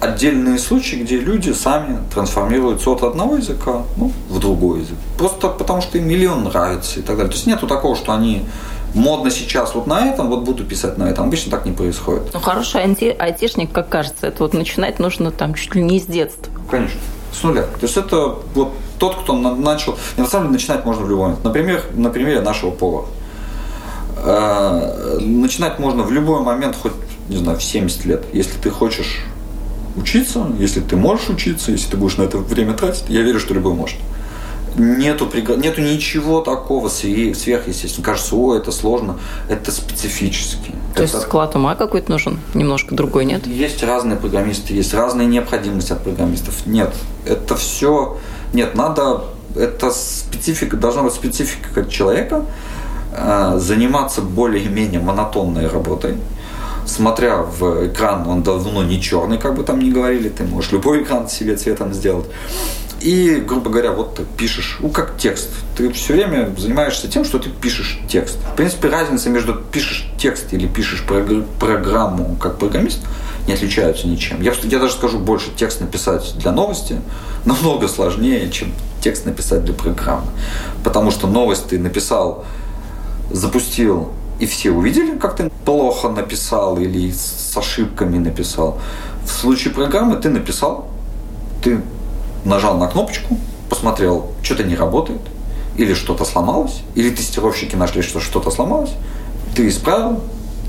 отдельные 0.00 0.58
случаи, 0.58 0.96
где 0.96 1.18
люди 1.18 1.52
сами 1.52 1.98
трансформируются 2.12 2.90
от 2.90 3.02
одного 3.02 3.36
языка 3.36 3.82
ну, 3.96 4.12
в 4.28 4.38
другой 4.38 4.80
язык. 4.80 4.96
Просто 5.18 5.48
потому, 5.48 5.82
что 5.82 5.98
им 5.98 6.08
миллион 6.08 6.44
нравится 6.44 7.00
и 7.00 7.02
так 7.02 7.16
далее. 7.16 7.30
То 7.30 7.36
есть 7.36 7.46
нету 7.46 7.66
такого, 7.66 7.94
что 7.96 8.12
они 8.12 8.46
модно 8.94 9.30
сейчас 9.30 9.74
вот 9.74 9.86
на 9.86 10.06
этом, 10.08 10.28
вот 10.28 10.42
буду 10.42 10.64
писать 10.64 10.96
на 10.96 11.04
этом. 11.04 11.26
Обычно 11.26 11.50
так 11.50 11.66
не 11.66 11.72
происходит. 11.72 12.32
Ну, 12.32 12.40
хороший 12.40 12.82
анти- 12.82 13.14
айтишник, 13.16 13.72
как 13.72 13.88
кажется, 13.88 14.26
это 14.28 14.42
вот 14.42 14.54
начинать 14.54 14.98
нужно 14.98 15.30
там 15.30 15.54
чуть 15.54 15.74
ли 15.74 15.82
не 15.82 16.00
с 16.00 16.06
детства. 16.06 16.50
Конечно, 16.70 16.98
с 17.32 17.42
нуля. 17.42 17.62
То 17.62 17.82
есть 17.82 17.96
это 17.96 18.36
вот 18.54 18.72
тот, 18.98 19.16
кто 19.16 19.34
начал... 19.34 19.96
И 20.16 20.20
на 20.20 20.26
самом 20.26 20.46
деле 20.46 20.54
начинать 20.54 20.84
можно 20.84 21.04
в 21.04 21.10
любой 21.10 21.26
момент. 21.26 21.44
Например, 21.44 21.84
на 21.94 22.10
примере 22.10 22.40
нашего 22.40 22.70
повара. 22.70 23.06
Э, 24.22 25.18
начинать 25.20 25.78
можно 25.78 26.02
в 26.02 26.12
любой 26.12 26.40
момент, 26.42 26.76
хоть, 26.80 26.92
не 27.28 27.36
знаю, 27.36 27.58
в 27.58 27.62
70 27.62 28.04
лет. 28.04 28.24
Если 28.32 28.58
ты 28.58 28.70
хочешь 28.70 29.24
учиться, 29.96 30.46
если 30.58 30.80
ты 30.80 30.96
можешь 30.96 31.28
учиться, 31.28 31.72
если 31.72 31.90
ты 31.90 31.96
будешь 31.96 32.16
на 32.16 32.22
это 32.22 32.38
время 32.38 32.74
тратить, 32.74 33.04
я 33.08 33.22
верю, 33.22 33.40
что 33.40 33.54
любой 33.54 33.74
может. 33.74 33.98
Нету, 34.76 35.28
нету 35.56 35.80
ничего 35.80 36.42
такого 36.42 36.88
сверхъестественного. 36.88 38.04
Кажется, 38.12 38.36
о, 38.36 38.54
это 38.54 38.70
сложно. 38.70 39.18
Это 39.48 39.72
специфически. 39.72 40.70
То 40.94 41.02
это... 41.02 41.02
есть 41.02 41.20
склад 41.22 41.56
ума 41.56 41.74
какой-то 41.74 42.10
нужен? 42.10 42.38
Немножко 42.54 42.94
другой, 42.94 43.24
нет? 43.24 43.46
Есть 43.46 43.82
разные 43.82 44.16
программисты, 44.16 44.72
есть 44.74 44.94
разные 44.94 45.26
необходимости 45.26 45.92
от 45.92 46.04
программистов. 46.04 46.66
Нет, 46.66 46.94
это 47.26 47.56
все... 47.56 48.18
Нет, 48.52 48.74
надо... 48.74 49.24
Это 49.56 49.90
специфика, 49.90 50.76
должна 50.76 51.02
быть 51.02 51.12
специфика 51.12 51.84
человека, 51.84 52.46
заниматься 53.56 54.22
более-менее 54.22 55.00
монотонной 55.00 55.66
работой, 55.68 56.16
смотря 56.86 57.38
в 57.38 57.86
экран, 57.86 58.26
он 58.26 58.42
давно 58.42 58.82
не 58.82 59.00
черный, 59.00 59.38
как 59.38 59.54
бы 59.54 59.62
там 59.62 59.80
ни 59.80 59.90
говорили, 59.90 60.28
ты 60.28 60.44
можешь 60.44 60.72
любой 60.72 61.02
экран 61.02 61.28
себе 61.28 61.56
цветом 61.56 61.92
сделать. 61.94 62.26
И, 63.00 63.42
грубо 63.46 63.70
говоря, 63.70 63.92
вот 63.92 64.16
ты 64.16 64.24
пишешь, 64.36 64.76
ну, 64.80 64.90
как 64.90 65.16
текст. 65.16 65.48
Ты 65.74 65.90
все 65.92 66.12
время 66.12 66.54
занимаешься 66.58 67.08
тем, 67.08 67.24
что 67.24 67.38
ты 67.38 67.48
пишешь 67.48 67.98
текст. 68.08 68.36
В 68.52 68.56
принципе, 68.56 68.88
разница 68.88 69.30
между 69.30 69.54
пишешь 69.54 70.06
текст 70.18 70.52
или 70.52 70.66
пишешь 70.66 71.02
программу 71.58 72.36
как 72.36 72.58
программист 72.58 73.00
не 73.46 73.54
отличаются 73.54 74.06
ничем. 74.06 74.42
Я, 74.42 74.52
я 74.64 74.78
даже 74.78 74.92
скажу 74.92 75.18
больше, 75.18 75.50
текст 75.56 75.80
написать 75.80 76.34
для 76.36 76.52
новости 76.52 77.00
намного 77.46 77.88
сложнее, 77.88 78.50
чем 78.50 78.72
текст 79.00 79.24
написать 79.24 79.64
для 79.64 79.72
программы. 79.72 80.26
Потому 80.84 81.10
что 81.10 81.26
новость 81.26 81.68
ты 81.68 81.78
написал, 81.78 82.44
запустил, 83.30 84.10
и 84.38 84.46
все 84.46 84.70
увидели, 84.70 85.16
как 85.18 85.36
ты 85.36 85.50
плохо 85.64 86.08
написал 86.08 86.78
или 86.78 87.10
с 87.12 87.56
ошибками 87.56 88.18
написал. 88.18 88.78
В 89.24 89.30
случае 89.30 89.74
программы 89.74 90.16
ты 90.16 90.28
написал, 90.28 90.88
ты 91.62 91.82
нажал 92.44 92.78
на 92.78 92.88
кнопочку, 92.88 93.38
посмотрел, 93.68 94.32
что-то 94.42 94.64
не 94.64 94.74
работает, 94.74 95.20
или 95.76 95.94
что-то 95.94 96.24
сломалось, 96.24 96.80
или 96.94 97.10
тестировщики 97.10 97.76
нашли, 97.76 98.02
что 98.02 98.20
что-то 98.20 98.50
сломалось, 98.50 98.92
ты 99.54 99.68
исправил, 99.68 100.20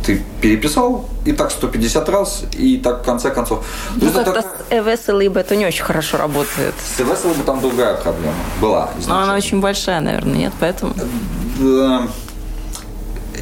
ты 0.06 0.22
переписал, 0.42 1.06
и 1.26 1.32
так 1.32 1.52
150 1.52 2.10
раз, 2.10 2.44
и 2.54 2.78
так 2.78 3.02
в 3.02 3.06
конце 3.06 3.32
концов. 3.32 3.66
Ну, 3.96 4.12
как-то 4.12 4.34
так... 4.34 4.46
с 4.70 4.74
EVS 4.74 5.40
это 5.40 5.56
не 5.56 5.66
очень 5.66 5.84
хорошо 5.84 6.18
работает. 6.18 6.74
С 6.84 7.00
EVS 7.00 7.44
там 7.46 7.62
другая 7.62 7.96
проблема 7.96 8.36
была. 8.60 8.90
Но 9.08 9.20
она 9.20 9.36
очень 9.36 9.60
большая, 9.62 10.02
наверное, 10.02 10.38
нет, 10.38 10.54
поэтому... 10.60 10.94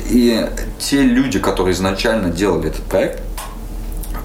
И 0.09 0.49
те 0.79 1.03
люди, 1.03 1.39
которые 1.39 1.73
изначально 1.73 2.29
делали 2.29 2.69
этот 2.69 2.83
проект, 2.83 3.21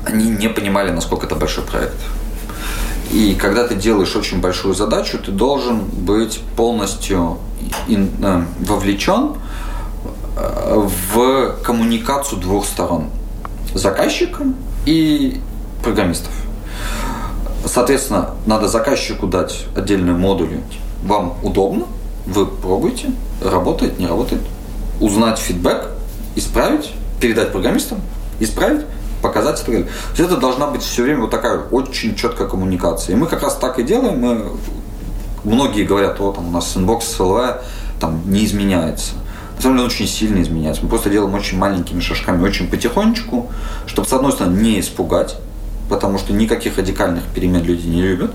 они 0.07 0.31
не 0.31 0.49
понимали, 0.49 0.91
насколько 0.91 1.27
это 1.27 1.35
большой 1.35 1.65
проект. 1.65 1.97
И 3.13 3.35
когда 3.35 3.67
ты 3.69 3.75
делаешь 3.75 4.17
очень 4.17 4.41
большую 4.41 4.75
задачу, 4.75 5.19
ты 5.19 5.31
должен 5.31 5.85
быть 5.85 6.41
полностью 6.57 7.39
э, 7.89 8.43
вовлечен 8.61 9.35
э, 10.37 10.89
в 11.07 11.57
коммуникацию 11.63 12.41
двух 12.41 12.67
сторон. 12.67 13.11
Заказчика 13.75 14.45
и 14.87 15.41
программистов. 15.83 16.33
Соответственно, 17.67 18.31
надо 18.47 18.69
заказчику 18.69 19.27
дать 19.27 19.67
отдельные 19.77 20.17
модули. 20.17 20.61
Вам 21.03 21.35
удобно, 21.43 21.85
вы 22.27 22.47
пробуете, 22.47 23.13
работает, 23.43 23.99
не 23.99 24.07
работает. 24.07 24.43
Узнать 25.01 25.39
фидбэк, 25.39 25.89
исправить, 26.37 26.93
передать 27.21 27.53
программистам, 27.53 28.01
исправить, 28.41 28.85
показать 29.23 29.61
и 29.61 29.65
так 29.65 29.75
далее. 29.75 29.89
То 30.15 30.23
есть 30.23 30.33
это 30.33 30.37
должна 30.37 30.67
быть 30.67 30.83
все 30.83 31.03
время 31.03 31.23
вот 31.23 31.31
такая 31.31 31.59
очень 31.71 32.15
четкая 32.15 32.47
коммуникация. 32.47 33.15
И 33.15 33.19
мы 33.19 33.27
как 33.27 33.43
раз 33.43 33.57
так 33.57 33.79
и 33.79 33.83
делаем. 33.83 34.21
Мы, 34.21 34.45
многие 35.45 35.85
говорят, 35.85 36.19
вот 36.21 36.37
там 36.37 36.49
у 36.49 36.51
нас 36.51 36.77
Inbox 36.77 37.01
SLV 37.19 37.61
там 38.01 38.21
не 38.27 38.45
изменяется. 38.45 39.13
На 39.57 39.63
самом 39.63 39.77
деле 39.77 39.87
он 39.87 39.93
очень 39.93 40.07
сильно 40.07 40.43
изменяется. 40.43 40.83
Мы 40.83 40.89
просто 40.89 41.11
делаем 41.11 41.33
очень 41.35 41.59
маленькими 41.59 42.01
шажками, 42.01 42.45
очень 42.45 42.69
потихонечку, 42.69 43.51
чтобы, 43.87 44.09
с 44.09 44.13
одной 44.13 44.33
стороны, 44.33 44.61
не 44.61 44.81
испугать, 44.81 45.37
потому 45.89 46.19
что 46.19 46.33
никаких 46.33 46.77
радикальных 46.77 47.25
перемен 47.35 47.63
люди 47.63 47.87
не 47.87 48.03
любят. 48.03 48.33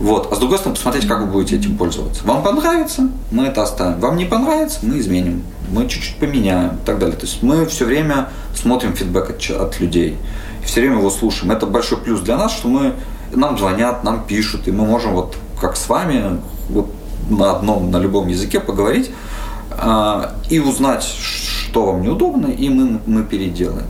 Вот. 0.00 0.32
А 0.32 0.34
с 0.34 0.38
другой 0.38 0.58
стороны, 0.58 0.76
посмотреть, 0.76 1.06
как 1.06 1.20
вы 1.20 1.26
будете 1.26 1.56
этим 1.56 1.76
пользоваться. 1.76 2.24
Вам 2.24 2.42
понравится, 2.42 3.08
мы 3.30 3.44
это 3.44 3.62
оставим. 3.62 4.00
Вам 4.00 4.16
не 4.16 4.24
понравится, 4.24 4.80
мы 4.82 4.98
изменим. 4.98 5.44
Мы 5.70 5.88
чуть-чуть 5.88 6.16
поменяем 6.16 6.76
и 6.76 6.86
так 6.86 6.98
далее. 6.98 7.16
То 7.16 7.26
есть 7.26 7.42
мы 7.42 7.66
все 7.66 7.84
время 7.84 8.28
смотрим 8.54 8.94
фидбэк 8.94 9.30
от, 9.30 9.50
от 9.50 9.80
людей. 9.80 10.18
И 10.62 10.66
все 10.66 10.80
время 10.80 10.98
его 10.98 11.10
слушаем. 11.10 11.52
Это 11.52 11.66
большой 11.66 11.98
плюс 11.98 12.20
для 12.20 12.36
нас, 12.36 12.52
что 12.52 12.68
мы 12.68 12.94
нам 13.34 13.58
звонят, 13.58 14.04
нам 14.04 14.24
пишут, 14.24 14.68
и 14.68 14.72
мы 14.72 14.84
можем 14.84 15.14
вот 15.14 15.36
как 15.60 15.76
с 15.76 15.88
вами 15.88 16.40
вот 16.68 16.90
на 17.30 17.52
одном, 17.52 17.90
на 17.90 17.98
любом 17.98 18.28
языке 18.28 18.60
поговорить 18.60 19.10
э, 19.70 20.22
и 20.50 20.58
узнать, 20.58 21.04
что 21.04 21.86
вам 21.86 22.02
неудобно, 22.02 22.46
и 22.48 22.68
мы, 22.68 23.00
мы 23.06 23.22
переделаем. 23.24 23.86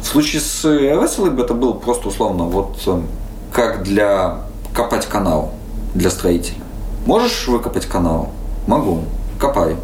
В 0.00 0.06
случае 0.06 0.40
с 0.40 0.64
Westlab 0.64 1.42
это 1.42 1.54
было 1.54 1.72
просто 1.72 2.08
условно 2.08 2.44
вот 2.44 2.78
э, 2.86 3.00
как 3.52 3.82
для 3.82 4.40
копать 4.74 5.06
канал 5.06 5.52
для 5.94 6.10
строителя. 6.10 6.58
Можешь 7.06 7.48
выкопать 7.48 7.86
канал? 7.86 8.30
Могу. 8.66 9.04
Копай. 9.38 9.76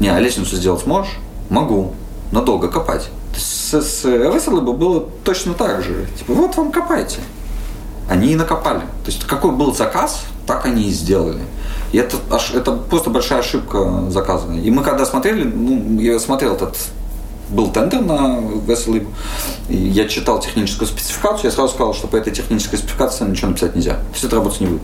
Не, 0.00 0.08
а 0.08 0.20
лестницу 0.20 0.56
сделать 0.56 0.86
можешь? 0.86 1.12
Могу. 1.50 1.92
Но 2.32 2.42
долго 2.42 2.68
копать. 2.68 3.08
С, 3.36 3.80
с 3.80 4.04
Westlab 4.04 4.72
было 4.72 5.08
точно 5.24 5.54
так 5.54 5.82
же. 5.82 6.06
Типа, 6.18 6.34
вот 6.34 6.56
вам 6.56 6.72
копайте. 6.72 7.18
Они 8.08 8.32
и 8.32 8.36
накопали. 8.36 8.80
То 8.80 9.06
есть 9.06 9.24
какой 9.24 9.52
был 9.52 9.74
заказ, 9.74 10.24
так 10.46 10.64
они 10.64 10.84
и 10.84 10.90
сделали. 10.90 11.40
И 11.92 11.98
это, 11.98 12.16
это 12.54 12.72
просто 12.72 13.10
большая 13.10 13.40
ошибка 13.40 14.04
заказа. 14.08 14.52
И 14.52 14.70
мы 14.70 14.82
когда 14.82 15.04
смотрели, 15.04 15.44
ну, 15.44 16.00
я 16.00 16.18
смотрел 16.18 16.54
этот 16.54 16.76
был 17.50 17.70
тендер 17.70 18.02
на 18.02 18.40
Vessel 18.66 19.06
я 19.68 20.06
читал 20.06 20.40
техническую 20.40 20.86
спецификацию, 20.86 21.46
я 21.46 21.50
сразу 21.50 21.72
сказал, 21.72 21.94
что 21.94 22.06
по 22.06 22.16
этой 22.16 22.32
технической 22.32 22.78
спецификации 22.78 23.24
ничего 23.24 23.48
написать 23.48 23.74
нельзя. 23.74 23.94
То 23.94 24.12
есть 24.12 24.24
это 24.24 24.36
работать 24.36 24.60
не 24.60 24.66
будет. 24.66 24.82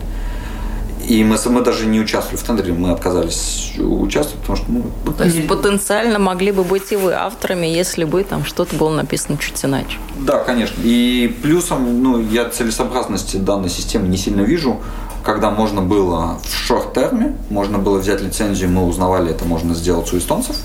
И 1.07 1.23
мы, 1.23 1.37
мы 1.49 1.61
даже 1.61 1.85
не 1.85 1.99
участвовали 1.99 2.37
в 2.37 2.43
тендере, 2.43 2.73
мы 2.73 2.91
отказались 2.91 3.73
участвовать, 3.77 4.41
потому 4.41 4.57
что... 4.57 4.65
Ну, 4.71 5.13
То 5.13 5.25
есть 5.25 5.47
потенциально 5.47 6.17
могли 6.17 6.51
бы 6.51 6.63
быть 6.63 6.91
и 6.91 6.95
вы 6.95 7.13
авторами, 7.13 7.67
если 7.67 8.05
бы 8.05 8.23
там 8.23 8.43
что-то 8.43 8.75
было 8.75 8.89
написано 8.89 9.37
чуть 9.37 9.63
иначе. 9.63 9.99
Да, 10.19 10.39
конечно. 10.39 10.81
И 10.83 11.35
плюсом, 11.43 12.01
ну, 12.01 12.19
я 12.19 12.49
целесообразности 12.49 13.37
данной 13.37 13.69
системы 13.69 14.07
не 14.07 14.17
сильно 14.17 14.41
вижу, 14.41 14.79
когда 15.23 15.51
можно 15.51 15.81
было 15.81 16.39
в 16.43 16.55
шорт-терме, 16.55 17.35
можно 17.49 17.77
было 17.77 17.99
взять 17.99 18.21
лицензию, 18.21 18.69
мы 18.69 18.85
узнавали, 18.85 19.31
это 19.31 19.45
можно 19.45 19.75
сделать 19.75 20.11
у 20.13 20.17
эстонцев, 20.17 20.55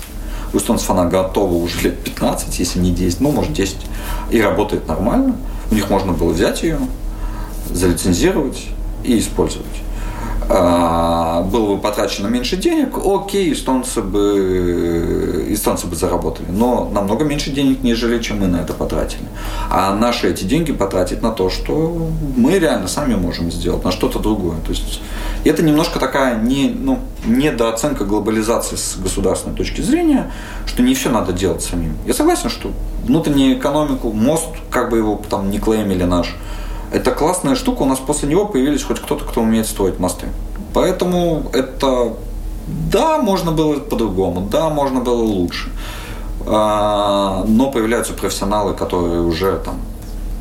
у 0.53 0.57
эстонцев 0.57 0.89
она 0.89 1.05
готова 1.05 1.53
уже 1.53 1.81
лет 1.81 2.03
15, 2.03 2.59
если 2.59 2.79
не 2.79 2.91
10, 2.91 3.21
ну, 3.21 3.31
может, 3.31 3.53
10, 3.53 3.77
и 4.31 4.41
работает 4.41 4.87
нормально. 4.87 5.35
У 5.69 5.75
них 5.75 5.89
можно 5.89 6.13
было 6.13 6.31
взять 6.31 6.63
ее, 6.63 6.79
залицензировать 7.71 8.67
и 9.03 9.17
использовать. 9.19 9.65
А, 10.53 11.43
было 11.43 11.75
бы 11.75 11.81
потрачено 11.81 12.27
меньше 12.27 12.57
денег, 12.57 12.97
окей, 12.97 13.53
эстонцы 13.53 14.01
бы, 14.01 15.45
эстонцы 15.47 15.87
бы 15.87 15.95
заработали, 15.95 16.47
но 16.49 16.89
намного 16.93 17.23
меньше 17.23 17.51
денег, 17.51 17.83
нежели 17.83 18.21
чем 18.21 18.41
мы 18.41 18.47
на 18.47 18.57
это 18.57 18.73
потратили. 18.73 19.23
А 19.69 19.95
наши 19.95 20.29
эти 20.29 20.43
деньги 20.43 20.73
потратить 20.73 21.21
на 21.21 21.31
то, 21.31 21.49
что 21.49 22.09
мы 22.35 22.59
реально 22.59 22.89
сами 22.89 23.15
можем 23.15 23.49
сделать, 23.49 23.85
на 23.85 23.91
что-то 23.91 24.19
другое. 24.19 24.57
То 24.65 24.71
есть 24.71 25.01
это 25.45 25.63
немножко 25.63 25.99
такая 25.99 26.37
не, 26.41 26.69
ну, 26.69 26.99
недооценка 27.25 28.03
глобализации 28.03 28.75
с 28.75 28.97
государственной 28.97 29.55
точки 29.55 29.79
зрения, 29.79 30.33
что 30.65 30.83
не 30.83 30.95
все 30.95 31.09
надо 31.09 31.31
делать 31.31 31.61
самим. 31.61 31.97
Я 32.05 32.13
согласен, 32.13 32.49
что 32.49 32.71
внутреннюю 33.05 33.57
экономику, 33.57 34.11
мост, 34.11 34.49
как 34.69 34.89
бы 34.89 34.97
его 34.97 35.21
там 35.29 35.49
не 35.49 35.59
клеймили 35.59 36.03
наш, 36.03 36.35
это 36.91 37.11
классная 37.11 37.55
штука, 37.55 37.83
у 37.83 37.85
нас 37.85 37.99
после 37.99 38.29
него 38.29 38.45
появились 38.45 38.83
хоть 38.83 38.99
кто-то, 38.99 39.23
кто 39.25 39.41
умеет 39.41 39.67
строить 39.67 39.99
мосты. 39.99 40.27
Поэтому 40.73 41.49
это, 41.53 42.13
да, 42.91 43.17
можно 43.17 43.51
было 43.51 43.79
по-другому, 43.79 44.47
да, 44.51 44.69
можно 44.69 44.99
было 44.99 45.21
лучше. 45.21 45.69
А, 46.45 47.45
но 47.47 47.71
появляются 47.71 48.13
профессионалы, 48.13 48.73
которые 48.73 49.21
уже 49.21 49.59
там 49.63 49.79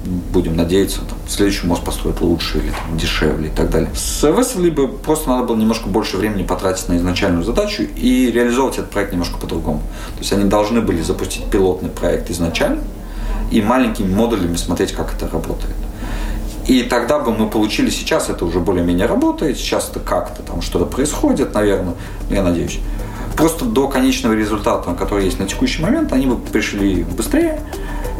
будем 0.04 0.56
надеяться, 0.56 1.00
там, 1.00 1.18
следующий 1.28 1.66
мост 1.66 1.82
построят 1.84 2.20
лучше 2.20 2.58
или 2.58 2.70
там, 2.70 2.96
дешевле 2.96 3.48
и 3.48 3.50
так 3.50 3.70
далее. 3.70 3.90
С 3.94 4.24
ЭВС 4.24 4.54
либо 4.56 4.86
просто 4.88 5.28
надо 5.28 5.44
было 5.44 5.56
немножко 5.56 5.88
больше 5.88 6.16
времени 6.16 6.42
потратить 6.42 6.88
на 6.88 6.96
изначальную 6.96 7.44
задачу 7.44 7.82
и 7.82 8.30
реализовывать 8.32 8.78
этот 8.78 8.90
проект 8.90 9.12
немножко 9.12 9.36
по-другому. 9.38 9.80
То 10.14 10.20
есть 10.20 10.32
они 10.32 10.44
должны 10.44 10.80
были 10.80 11.02
запустить 11.02 11.44
пилотный 11.44 11.90
проект 11.90 12.30
изначально 12.30 12.82
и 13.50 13.60
маленькими 13.60 14.12
модулями 14.12 14.56
смотреть, 14.56 14.92
как 14.92 15.12
это 15.14 15.28
работает. 15.28 15.76
И 16.70 16.84
тогда 16.84 17.18
бы 17.18 17.32
мы 17.32 17.50
получили, 17.50 17.90
сейчас 17.90 18.28
это 18.28 18.44
уже 18.44 18.60
более-менее 18.60 19.06
работает, 19.06 19.58
сейчас 19.58 19.90
это 19.90 19.98
как-то 19.98 20.40
там 20.42 20.62
что-то 20.62 20.84
происходит, 20.84 21.52
наверное, 21.52 21.94
я 22.30 22.44
надеюсь. 22.44 22.78
Просто 23.36 23.64
до 23.64 23.88
конечного 23.88 24.34
результата, 24.34 24.94
который 24.94 25.24
есть 25.24 25.40
на 25.40 25.48
текущий 25.48 25.82
момент, 25.82 26.12
они 26.12 26.26
бы 26.26 26.36
пришли 26.36 27.02
быстрее, 27.02 27.60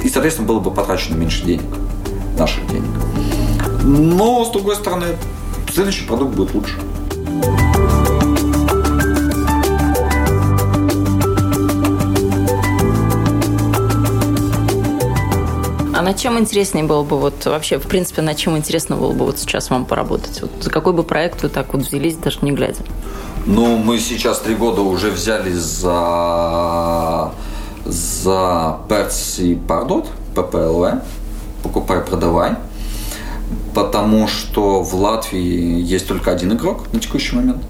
и, 0.02 0.08
соответственно, 0.08 0.48
было 0.48 0.58
бы 0.58 0.72
потрачено 0.72 1.14
меньше 1.14 1.44
денег, 1.44 1.62
наших 2.36 2.66
денег. 2.66 2.90
Но, 3.84 4.44
с 4.44 4.50
другой 4.50 4.74
стороны, 4.74 5.06
следующий 5.72 6.04
продукт 6.04 6.34
будет 6.34 6.52
лучше. 6.52 6.74
Над 16.10 16.18
чем 16.18 16.40
интереснее 16.40 16.84
было 16.84 17.04
бы 17.04 17.20
вот 17.20 17.44
вообще, 17.46 17.78
в 17.78 17.86
принципе, 17.86 18.20
над 18.20 18.36
чем 18.36 18.56
интересно 18.56 18.96
было 18.96 19.12
бы 19.12 19.26
вот 19.26 19.38
сейчас 19.38 19.70
вам 19.70 19.84
поработать? 19.84 20.42
Вот 20.42 20.50
за 20.60 20.68
какой 20.68 20.92
бы 20.92 21.04
проект 21.04 21.44
вы 21.44 21.48
так 21.48 21.72
вот 21.72 21.82
взялись, 21.82 22.16
даже 22.16 22.38
не 22.42 22.50
глядя? 22.50 22.82
Ну, 23.46 23.76
мы 23.76 23.96
сейчас 24.00 24.40
три 24.40 24.56
года 24.56 24.80
уже 24.80 25.12
взяли 25.12 25.52
за 25.52 27.32
за 27.84 28.80
Перц 28.88 29.38
и 29.38 29.54
Пардот, 29.54 30.08
ППЛВ, 30.34 31.00
покупай, 31.62 32.00
продавай, 32.00 32.56
потому 33.72 34.26
что 34.26 34.82
в 34.82 34.92
Латвии 34.96 35.80
есть 35.80 36.08
только 36.08 36.32
один 36.32 36.54
игрок 36.54 36.92
на 36.92 36.98
текущий 36.98 37.36
момент. 37.36 37.62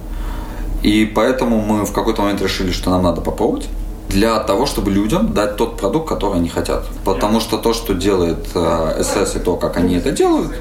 И 0.83 1.05
поэтому 1.05 1.61
мы 1.61 1.85
в 1.85 1.92
какой-то 1.92 2.22
момент 2.22 2.40
решили, 2.40 2.72
что 2.72 2.88
нам 2.88 3.03
надо 3.03 3.20
попробовать 3.20 3.68
для 4.10 4.38
того, 4.40 4.66
чтобы 4.66 4.90
людям 4.90 5.32
дать 5.32 5.56
тот 5.56 5.78
продукт, 5.78 6.08
который 6.08 6.36
они 6.36 6.48
хотят. 6.48 6.84
Потому 7.04 7.40
что 7.40 7.58
то, 7.58 7.72
что 7.72 7.94
делает 7.94 8.48
СС 8.48 9.34
э, 9.34 9.36
и 9.36 9.38
то, 9.38 9.56
как 9.56 9.76
они 9.76 9.94
это 9.94 10.10
делают, 10.10 10.52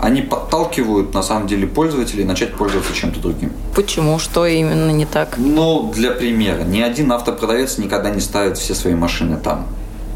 они 0.00 0.22
подталкивают 0.22 1.14
на 1.14 1.22
самом 1.22 1.46
деле 1.46 1.66
пользователей 1.66 2.24
начать 2.24 2.54
пользоваться 2.54 2.92
чем-то 2.92 3.20
другим. 3.20 3.52
Почему? 3.74 4.18
Что 4.18 4.46
именно 4.46 4.90
не 4.90 5.06
так? 5.06 5.38
Ну, 5.38 5.92
для 5.94 6.10
примера, 6.10 6.62
ни 6.62 6.80
один 6.80 7.12
автопродавец 7.12 7.78
никогда 7.78 8.10
не 8.10 8.20
ставит 8.20 8.58
все 8.58 8.74
свои 8.74 8.94
машины 8.94 9.38
там. 9.42 9.66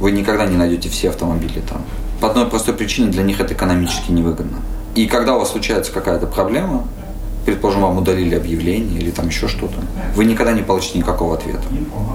Вы 0.01 0.11
никогда 0.11 0.47
не 0.47 0.57
найдете 0.57 0.89
все 0.89 1.11
автомобили 1.11 1.61
там. 1.61 1.83
По 2.21 2.29
одной 2.29 2.47
простой 2.47 2.75
причине 2.75 3.11
для 3.11 3.23
них 3.23 3.41
это 3.41 3.55
экономически 3.55 4.11
невыгодно. 4.11 4.59
И 4.95 5.07
когда 5.07 5.37
у 5.37 5.39
вас 5.39 5.53
случается 5.53 5.93
какая-то 5.93 6.27
проблема, 6.27 6.85
предположим, 7.51 7.83
вам 7.83 7.99
удалили 7.99 8.35
объявление 8.35 9.01
или 9.01 9.11
там 9.11 9.27
еще 9.27 9.49
что-то, 9.49 9.75
вы 10.15 10.25
никогда 10.25 10.53
не 10.53 10.63
получите 10.63 10.99
никакого 10.99 11.35
ответа. 11.35 11.63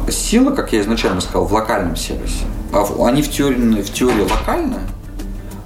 Сила, 0.10 0.52
как 0.52 0.72
я 0.72 0.82
изначально 0.82 1.22
сказал, 1.22 1.46
в 1.46 1.54
локальном 1.54 1.96
сервисе. 1.96 2.46
А 2.72 2.86
они 3.06 3.22
в 3.22 3.30
теории, 3.30 3.82
в 3.82 3.94
теории 3.94 4.22
локальные, 4.22 4.80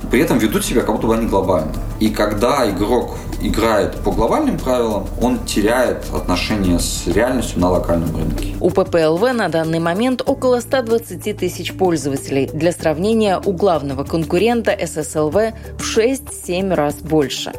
при 0.09 0.21
этом 0.21 0.39
ведут 0.39 0.65
себя 0.65 0.81
как 0.81 0.95
будто 0.95 1.07
бы 1.07 1.15
они 1.15 1.27
глобально. 1.27 1.71
И 1.99 2.09
когда 2.09 2.67
игрок 2.69 3.15
играет 3.41 3.95
по 3.97 4.11
глобальным 4.11 4.57
правилам, 4.57 5.05
он 5.21 5.45
теряет 5.45 6.05
отношения 6.13 6.79
с 6.79 7.05
реальностью 7.07 7.59
на 7.59 7.69
локальном 7.69 8.15
рынке. 8.15 8.55
У 8.59 8.69
ППЛВ 8.71 9.21
на 9.33 9.49
данный 9.49 9.79
момент 9.79 10.23
около 10.25 10.61
120 10.61 11.37
тысяч 11.37 11.73
пользователей. 11.73 12.49
Для 12.51 12.71
сравнения, 12.71 13.39
у 13.43 13.53
главного 13.53 14.03
конкурента 14.03 14.75
ССЛВ 14.83 15.35
в 15.77 15.97
6-7 15.97 16.73
раз 16.73 16.95
больше. 16.95 17.53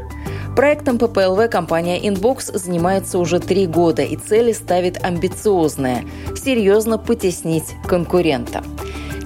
Проектом 0.56 0.98
ППЛВ 0.98 1.48
компания 1.48 2.00
Inbox 2.00 2.58
занимается 2.58 3.18
уже 3.18 3.38
три 3.38 3.66
года 3.66 4.02
и 4.02 4.16
цели 4.16 4.52
ставит 4.52 5.02
амбициозные– 5.02 6.04
серьезно 6.36 6.98
потеснить 6.98 7.76
конкурента. 7.86 8.62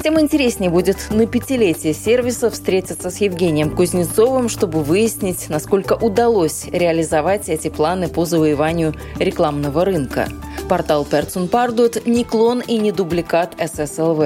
Тем 0.03 0.21
интереснее 0.21 0.71
будет 0.71 0.99
на 1.11 1.27
пятилетие 1.27 1.95
сервиса 1.95 2.51
встретиться 2.51 3.09
с 3.09 3.17
Евгением 3.23 3.75
Кузнецовым, 3.75 4.51
чтобы 4.51 4.83
выяснить, 4.83 5.49
насколько 5.49 5.95
удалось 5.95 6.67
реализовать 6.67 7.49
эти 7.49 7.71
планы 7.71 8.09
по 8.09 8.27
завоеванию 8.27 8.95
рекламного 9.19 9.83
рынка. 9.83 10.29
Портал 10.69 11.05
Перцун 11.05 11.49
Пардут 11.49 12.07
не 12.07 12.25
клон 12.25 12.61
и 12.61 12.79
не 12.79 12.93
дубликат 12.93 13.55
ССЛВ. 13.59 14.25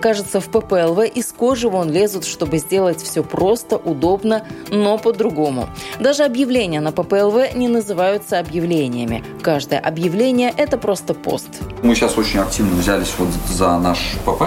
Кажется, 0.00 0.40
в 0.40 0.48
ППЛВ 0.48 1.04
из 1.14 1.32
кожи 1.32 1.68
вон 1.68 1.90
лезут, 1.90 2.24
чтобы 2.24 2.58
сделать 2.58 3.02
все 3.02 3.22
просто, 3.22 3.76
удобно, 3.76 4.46
но 4.70 4.98
по-другому. 4.98 5.68
Даже 6.00 6.24
объявления 6.24 6.80
на 6.80 6.92
ППЛВ 6.92 7.54
не 7.54 7.68
называются 7.68 8.38
объявлениями. 8.38 9.24
Каждое 9.42 9.78
объявление– 9.78 10.52
это 10.56 10.78
просто 10.78 11.14
пост. 11.14 11.48
Мы 11.82 11.94
сейчас 11.94 12.18
очень 12.18 12.40
активно 12.40 12.76
взялись 12.76 13.12
вот 13.18 13.28
за 13.48 13.78
наш 13.78 13.98
ПП, 14.24 14.42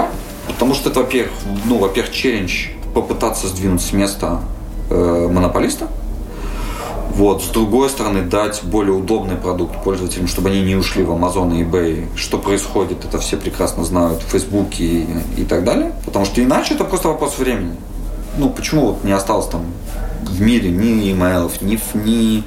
Потому 0.48 0.74
что 0.74 0.90
это, 0.90 1.02
во-первых, 1.02 1.34
ну, 1.66 1.78
во-первых, 1.78 2.14
челлендж 2.14 2.68
попытаться 2.94 3.48
сдвинуть 3.48 3.82
с 3.82 3.94
места 3.94 4.42
э, 4.90 5.28
монополиста. 5.32 5.88
Вот. 7.16 7.44
С 7.44 7.48
другой 7.48 7.90
стороны, 7.90 8.22
дать 8.22 8.62
более 8.64 8.94
удобный 8.94 9.36
продукт 9.36 9.84
пользователям, 9.84 10.28
чтобы 10.28 10.50
они 10.50 10.62
не 10.62 10.76
ушли 10.76 11.04
в 11.04 11.12
Amazon 11.12 11.54
и 11.58 11.64
eBay. 11.64 12.08
Что 12.16 12.38
происходит, 12.38 13.04
это 13.04 13.20
все 13.20 13.36
прекрасно 13.36 13.84
знают, 13.84 14.22
Facebook 14.22 14.80
и, 14.80 15.06
и 15.38 15.44
так 15.44 15.66
далее. 15.66 15.94
Потому 16.06 16.26
что 16.26 16.42
иначе 16.42 16.76
это 16.76 16.86
просто 16.86 17.10
вопрос 17.10 17.38
времени. 17.38 17.76
Ну, 18.38 18.50
почему 18.50 18.88
вот 18.88 19.04
не 19.04 19.12
осталось 19.12 19.48
там 19.48 19.66
в 20.24 20.42
мире 20.42 20.70
ни 20.70 21.12
имейлов, 21.12 21.62
ни, 21.62 21.78
ни 21.94 22.44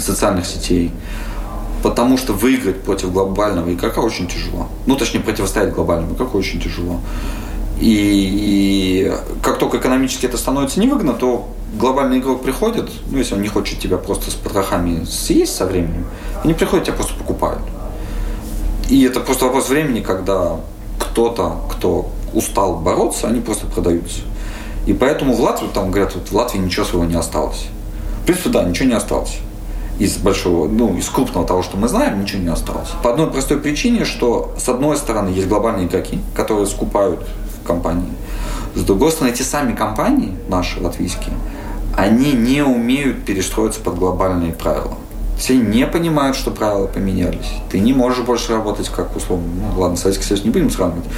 социальных 0.00 0.46
сетей? 0.46 0.90
Потому 1.82 2.16
что 2.16 2.32
выиграть 2.32 2.80
против 2.82 3.12
глобального 3.12 3.70
игрока 3.70 4.00
очень 4.00 4.26
тяжело. 4.26 4.68
Ну, 4.86 4.96
точнее, 4.96 5.20
противостоять 5.20 5.74
глобальному 5.74 6.14
игроку 6.14 6.38
очень 6.38 6.58
тяжело. 6.58 7.00
И, 7.78 9.10
и 9.10 9.12
как 9.42 9.58
только 9.58 9.76
экономически 9.76 10.24
это 10.24 10.38
становится 10.38 10.80
невыгодно, 10.80 11.12
то 11.12 11.46
глобальный 11.78 12.18
игрок 12.18 12.42
приходит, 12.42 12.90
ну, 13.10 13.18
если 13.18 13.34
он 13.34 13.42
не 13.42 13.48
хочет 13.48 13.78
тебя 13.78 13.98
просто 13.98 14.30
с 14.30 14.34
потрохами 14.34 15.04
съесть 15.04 15.56
со 15.56 15.66
временем, 15.66 16.06
они 16.42 16.54
приходят, 16.54 16.86
тебя 16.86 16.96
просто 16.96 17.14
покупают. 17.14 17.62
И 18.88 19.02
это 19.04 19.20
просто 19.20 19.46
вопрос 19.46 19.68
времени, 19.68 20.00
когда 20.00 20.60
кто-то, 20.98 21.60
кто 21.70 22.10
устал 22.32 22.76
бороться, 22.76 23.28
они 23.28 23.40
просто 23.40 23.66
продаются. 23.66 24.20
И 24.86 24.92
поэтому 24.92 25.34
в 25.34 25.40
Латвии, 25.40 25.68
там 25.72 25.90
говорят, 25.90 26.14
вот 26.14 26.28
в 26.28 26.32
Латвии 26.32 26.58
ничего 26.58 26.84
своего 26.84 27.06
не 27.06 27.14
осталось. 27.14 27.66
В 28.22 28.26
принципе, 28.26 28.50
да, 28.50 28.64
ничего 28.64 28.88
не 28.88 28.94
осталось 28.94 29.38
из 29.98 30.16
большого, 30.16 30.68
ну, 30.68 30.96
из 30.96 31.08
крупного 31.08 31.46
того, 31.46 31.62
что 31.62 31.76
мы 31.76 31.88
знаем, 31.88 32.20
ничего 32.20 32.42
не 32.42 32.48
осталось. 32.48 32.88
По 33.02 33.10
одной 33.10 33.30
простой 33.30 33.58
причине, 33.58 34.04
что 34.04 34.52
с 34.58 34.68
одной 34.68 34.96
стороны 34.96 35.28
есть 35.28 35.48
глобальные 35.48 35.86
игроки, 35.86 36.20
которые 36.34 36.66
скупают 36.66 37.20
компании. 37.64 38.12
С 38.74 38.82
другой 38.82 39.12
стороны, 39.12 39.32
эти 39.32 39.42
сами 39.42 39.74
компании, 39.74 40.36
наши 40.48 40.80
латвийские, 40.80 41.34
они 41.96 42.32
не 42.32 42.62
умеют 42.62 43.24
перестроиться 43.24 43.80
под 43.80 43.98
глобальные 43.98 44.52
правила. 44.52 44.96
Все 45.38 45.56
не 45.56 45.86
понимают, 45.86 46.36
что 46.36 46.50
правила 46.50 46.86
поменялись. 46.86 47.52
Ты 47.70 47.80
не 47.80 47.92
можешь 47.92 48.24
больше 48.24 48.52
работать 48.52 48.88
как 48.88 49.16
условно. 49.16 49.46
Ну 49.74 49.80
ладно, 49.80 49.96
Советский 49.96 50.24
Союз 50.24 50.44
не 50.44 50.50
будем 50.50 50.70
сравнивать. 50.70 51.08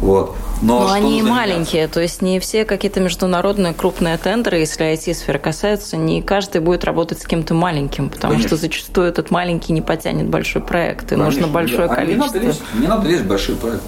Вот. 0.00 0.36
Но, 0.62 0.80
Но 0.80 0.92
они 0.92 1.22
маленькие, 1.22 1.88
то 1.88 2.00
есть 2.00 2.22
не 2.22 2.38
все 2.40 2.64
какие-то 2.64 3.00
международные 3.00 3.74
крупные 3.74 4.16
тендеры, 4.16 4.58
если 4.58 4.86
IT-сфера 4.92 5.38
касается, 5.38 5.96
не 5.96 6.22
каждый 6.22 6.60
будет 6.60 6.84
работать 6.84 7.20
с 7.20 7.26
кем-то 7.26 7.54
маленьким, 7.54 8.08
потому 8.08 8.32
Конечно. 8.32 8.56
что 8.56 8.56
зачастую 8.56 9.08
этот 9.08 9.30
маленький 9.30 9.72
не 9.72 9.82
потянет 9.82 10.28
большой 10.28 10.62
проект, 10.62 11.06
и 11.06 11.16
Конечно, 11.16 11.24
нужно 11.24 11.46
большое 11.48 11.88
количество. 11.88 12.38
А 12.38 12.38
не, 12.38 12.46
надо 12.46 12.46
лезть, 12.46 12.62
не 12.74 12.86
надо 12.86 13.08
лезть 13.08 13.24
в 13.24 13.26
большие 13.26 13.56
проекты. 13.56 13.86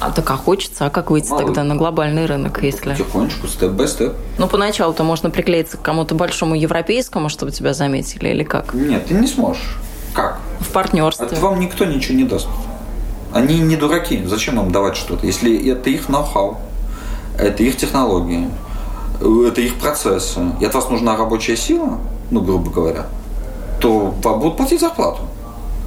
А 0.00 0.10
так 0.10 0.30
а 0.30 0.36
хочется, 0.36 0.86
а 0.86 0.90
как 0.90 1.10
выйти 1.10 1.30
Мало. 1.30 1.44
тогда 1.44 1.64
на 1.64 1.76
глобальный 1.76 2.26
рынок, 2.26 2.62
если... 2.62 2.90
Потихонечку, 2.90 3.46
степ-бай-степ. 3.46 4.14
Ну, 4.38 4.48
поначалу-то 4.48 5.04
можно 5.04 5.30
приклеиться 5.30 5.76
к 5.76 5.82
кому-то 5.82 6.14
большому 6.14 6.54
европейскому, 6.54 7.28
чтобы 7.28 7.52
тебя 7.52 7.74
заметили, 7.74 8.28
или 8.28 8.42
как? 8.42 8.74
Нет, 8.74 9.06
ты 9.06 9.14
не 9.14 9.26
сможешь. 9.26 9.76
Как? 10.14 10.38
В 10.60 10.70
партнерстве. 10.70 11.26
Это 11.26 11.36
вам 11.36 11.60
никто 11.60 11.84
ничего 11.84 12.16
не 12.16 12.24
даст. 12.24 12.48
Они 13.32 13.58
не 13.58 13.76
дураки. 13.76 14.24
Зачем 14.26 14.60
им 14.60 14.70
давать 14.70 14.96
что-то? 14.96 15.26
Если 15.26 15.70
это 15.70 15.90
их 15.90 16.08
ноу-хау, 16.08 16.58
это 17.38 17.62
их 17.62 17.76
технологии, 17.76 18.48
это 19.20 19.60
их 19.60 19.74
процессы, 19.76 20.40
и 20.60 20.64
от 20.64 20.74
вас 20.74 20.88
нужна 20.88 21.16
рабочая 21.16 21.56
сила, 21.56 21.98
ну, 22.30 22.40
грубо 22.40 22.70
говоря, 22.70 23.06
то 23.80 24.14
вам 24.22 24.40
будут 24.40 24.56
платить 24.56 24.80
зарплату. 24.80 25.20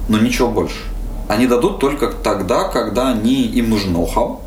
Но 0.08 0.18
ничего 0.18 0.48
больше. 0.48 0.89
Они 1.30 1.46
дадут 1.46 1.78
только 1.78 2.08
тогда, 2.08 2.64
когда 2.64 3.10
они, 3.10 3.44
им 3.44 3.70
нужен 3.70 3.92
ноу-хау, 3.92 4.40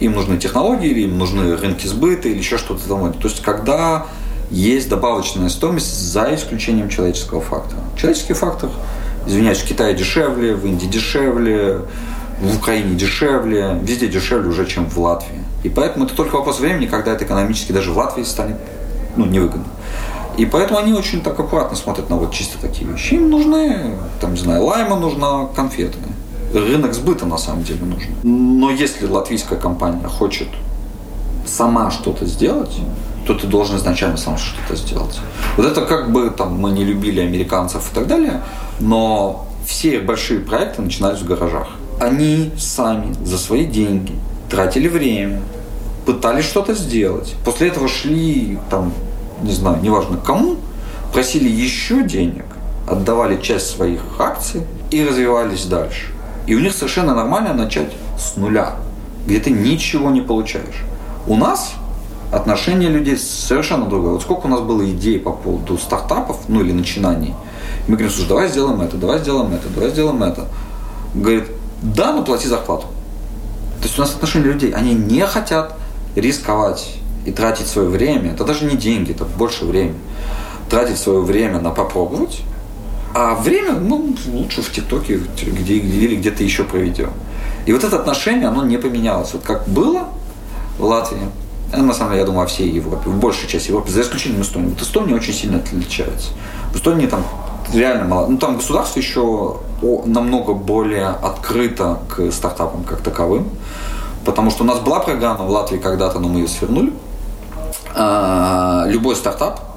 им 0.00 0.14
нужны 0.14 0.36
технологии, 0.36 0.88
или 0.88 1.02
им 1.02 1.16
нужны 1.16 1.56
рынки 1.56 1.86
сбыта, 1.86 2.28
или 2.28 2.38
еще 2.38 2.58
что-то 2.58 2.88
там. 2.88 3.12
То 3.12 3.28
есть, 3.28 3.40
когда 3.40 4.06
есть 4.50 4.88
добавочная 4.88 5.48
стоимость 5.48 6.10
за 6.10 6.34
исключением 6.34 6.88
человеческого 6.88 7.40
фактора. 7.40 7.80
Человеческий 7.96 8.32
фактор, 8.32 8.70
извиняюсь, 9.28 9.58
в 9.58 9.64
Китае 9.68 9.94
дешевле, 9.94 10.56
в 10.56 10.66
Индии 10.66 10.86
дешевле, 10.86 11.82
в 12.40 12.56
Украине 12.56 12.96
дешевле, 12.96 13.78
везде 13.84 14.08
дешевле 14.08 14.48
уже, 14.48 14.66
чем 14.66 14.90
в 14.90 14.98
Латвии. 14.98 15.38
И 15.62 15.68
поэтому 15.68 16.04
это 16.04 16.16
только 16.16 16.34
вопрос 16.34 16.58
времени, 16.58 16.86
когда 16.86 17.12
это 17.12 17.24
экономически 17.24 17.70
даже 17.70 17.92
в 17.92 17.96
Латвии 17.96 18.24
станет 18.24 18.56
ну, 19.14 19.24
невыгодно. 19.24 19.66
И 20.36 20.46
поэтому 20.46 20.80
они 20.80 20.94
очень 20.94 21.22
так 21.22 21.38
аккуратно 21.38 21.76
смотрят 21.76 22.10
на 22.10 22.16
вот 22.16 22.32
чисто 22.32 22.58
такие 22.60 22.90
вещи. 22.90 23.14
Им 23.14 23.30
нужны, 23.30 23.94
там, 24.20 24.32
не 24.32 24.40
знаю, 24.40 24.64
лайма 24.64 24.96
нужна, 24.96 25.46
конфеты. 25.54 25.96
Рынок 26.54 26.94
сбыта 26.94 27.26
на 27.26 27.36
самом 27.36 27.64
деле 27.64 27.84
нужен. 27.84 28.14
Но 28.22 28.70
если 28.70 29.06
латвийская 29.06 29.58
компания 29.58 30.06
хочет 30.06 30.48
сама 31.46 31.90
что-то 31.90 32.24
сделать, 32.26 32.74
то 33.26 33.34
ты 33.34 33.46
должен 33.46 33.76
изначально 33.76 34.16
сам 34.16 34.38
что-то 34.38 34.76
сделать. 34.76 35.20
Вот 35.56 35.66
это 35.66 35.82
как 35.82 36.12
бы 36.12 36.30
там 36.30 36.54
мы 36.54 36.70
не 36.70 36.84
любили 36.84 37.20
американцев 37.20 37.90
и 37.90 37.94
так 37.94 38.06
далее, 38.06 38.42
но 38.80 39.46
все 39.66 39.98
большие 40.00 40.40
проекты 40.40 40.82
начинались 40.82 41.20
в 41.20 41.26
гаражах 41.26 41.68
они 42.00 42.50
сами 42.58 43.14
за 43.24 43.38
свои 43.38 43.64
деньги 43.64 44.12
тратили 44.50 44.88
время, 44.88 45.40
пытались 46.06 46.44
что-то 46.44 46.74
сделать. 46.74 47.34
После 47.44 47.68
этого 47.68 47.88
шли, 47.88 48.58
там, 48.70 48.92
не 49.42 49.52
знаю, 49.52 49.80
неважно 49.82 50.18
кому, 50.18 50.56
просили 51.12 51.48
еще 51.48 52.02
денег, 52.02 52.44
отдавали 52.88 53.40
часть 53.40 53.68
своих 53.70 54.00
акций 54.18 54.62
и 54.90 55.04
развивались 55.04 55.64
дальше. 55.64 56.13
И 56.46 56.54
у 56.54 56.60
них 56.60 56.72
совершенно 56.72 57.14
нормально 57.14 57.54
начать 57.54 57.92
с 58.18 58.36
нуля, 58.36 58.76
где 59.26 59.40
ты 59.40 59.50
ничего 59.50 60.10
не 60.10 60.20
получаешь. 60.20 60.82
У 61.26 61.36
нас 61.36 61.74
отношение 62.32 62.90
людей 62.90 63.16
совершенно 63.16 63.86
другое. 63.86 64.12
Вот 64.12 64.22
сколько 64.22 64.46
у 64.46 64.48
нас 64.48 64.60
было 64.60 64.88
идей 64.90 65.18
по 65.18 65.32
поводу 65.32 65.78
стартапов, 65.78 66.40
ну 66.48 66.60
или 66.60 66.72
начинаний. 66.72 67.34
Мы 67.86 67.94
говорим, 67.94 68.10
слушай, 68.10 68.28
давай 68.28 68.48
сделаем 68.48 68.80
это, 68.80 68.96
давай 68.96 69.18
сделаем 69.20 69.52
это, 69.54 69.68
давай 69.68 69.90
сделаем 69.90 70.22
это. 70.22 70.46
Говорит, 71.14 71.44
да, 71.82 72.12
но 72.12 72.24
плати 72.24 72.48
зарплату. 72.48 72.86
То 73.78 73.84
есть 73.84 73.98
у 73.98 74.02
нас 74.02 74.14
отношения 74.14 74.46
людей, 74.46 74.72
они 74.72 74.94
не 74.94 75.24
хотят 75.26 75.76
рисковать 76.16 76.96
и 77.26 77.32
тратить 77.32 77.66
свое 77.66 77.88
время. 77.88 78.32
Это 78.32 78.44
даже 78.44 78.64
не 78.64 78.76
деньги, 78.76 79.12
это 79.12 79.24
больше 79.24 79.64
времени. 79.64 79.98
Тратить 80.70 80.98
свое 80.98 81.20
время 81.20 81.60
на 81.60 81.70
попробовать, 81.70 82.40
а 83.14 83.36
время, 83.36 83.74
ну, 83.74 84.14
лучше 84.26 84.60
в 84.60 84.72
ТикТоке 84.72 85.20
где, 85.36 85.74
или 85.74 86.16
где-то 86.16 86.42
еще 86.42 86.64
проведем. 86.64 87.10
И 87.64 87.72
вот 87.72 87.84
это 87.84 87.96
отношение, 87.96 88.48
оно 88.48 88.64
не 88.64 88.76
поменялось. 88.76 89.32
Вот 89.32 89.42
как 89.44 89.68
было 89.68 90.08
в 90.78 90.84
Латвии, 90.84 91.28
э, 91.72 91.80
на 91.80 91.94
самом 91.94 92.10
деле, 92.10 92.22
я 92.22 92.26
думаю, 92.26 92.40
во 92.40 92.46
всей 92.46 92.68
Европе, 92.68 93.08
в 93.08 93.18
большей 93.18 93.48
части 93.48 93.68
Европы, 93.68 93.90
за 93.90 94.02
исключением 94.02 94.42
Эстонии. 94.42 94.70
Вот 94.70 94.82
Эстония 94.82 95.14
очень 95.14 95.32
сильно 95.32 95.58
отличается. 95.58 96.30
В 96.72 96.76
Эстонии 96.76 97.06
там 97.06 97.24
реально 97.72 98.04
мало. 98.04 98.26
Ну, 98.26 98.36
там 98.36 98.56
государство 98.56 98.98
еще 98.98 99.58
намного 100.06 100.52
более 100.52 101.06
открыто 101.06 102.00
к 102.08 102.32
стартапам 102.32 102.82
как 102.82 103.00
таковым. 103.00 103.48
Потому 104.24 104.50
что 104.50 104.64
у 104.64 104.66
нас 104.66 104.80
была 104.80 104.98
программа 104.98 105.44
в 105.44 105.50
Латвии 105.50 105.78
когда-то, 105.78 106.18
но 106.18 106.28
мы 106.28 106.40
ее 106.40 106.48
свернули. 106.48 106.92
А, 107.94 108.86
любой 108.88 109.14
стартап 109.14 109.73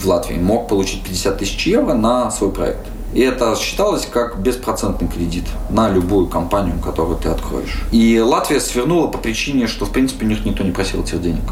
в 0.00 0.06
Латвии 0.06 0.36
мог 0.36 0.68
получить 0.68 1.02
50 1.02 1.38
тысяч 1.38 1.66
евро 1.66 1.94
на 1.94 2.30
свой 2.30 2.50
проект. 2.50 2.86
И 3.12 3.20
это 3.20 3.56
считалось 3.56 4.06
как 4.06 4.38
беспроцентный 4.40 5.08
кредит 5.08 5.44
на 5.68 5.90
любую 5.90 6.28
компанию, 6.28 6.78
которую 6.78 7.18
ты 7.18 7.28
откроешь. 7.28 7.82
И 7.90 8.20
Латвия 8.20 8.60
свернула 8.60 9.08
по 9.08 9.18
причине, 9.18 9.66
что, 9.66 9.84
в 9.84 9.90
принципе, 9.90 10.26
у 10.26 10.28
них 10.28 10.44
никто 10.44 10.62
не 10.62 10.70
просил 10.70 11.02
этих 11.02 11.20
денег. 11.20 11.42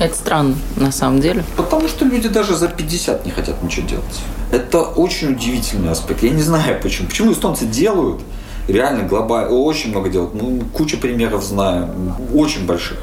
Это 0.00 0.14
странно, 0.14 0.56
на 0.76 0.92
самом 0.92 1.20
деле. 1.20 1.44
Потому 1.56 1.88
что 1.88 2.04
люди 2.04 2.28
даже 2.28 2.56
за 2.56 2.68
50 2.68 3.26
не 3.26 3.32
хотят 3.32 3.62
ничего 3.62 3.86
делать. 3.86 4.04
Это 4.52 4.82
очень 4.82 5.32
удивительный 5.32 5.90
аспект. 5.90 6.22
Я 6.22 6.30
не 6.30 6.42
знаю 6.42 6.80
почему. 6.82 7.08
Почему 7.08 7.32
эстонцы 7.32 7.66
делают, 7.66 8.20
реально 8.68 9.04
глобально, 9.04 9.50
очень 9.50 9.90
много 9.90 10.08
делают. 10.08 10.34
Ну, 10.34 10.62
куча 10.72 10.96
примеров 10.96 11.44
знаю, 11.44 11.88
очень 12.34 12.64
больших. 12.66 12.98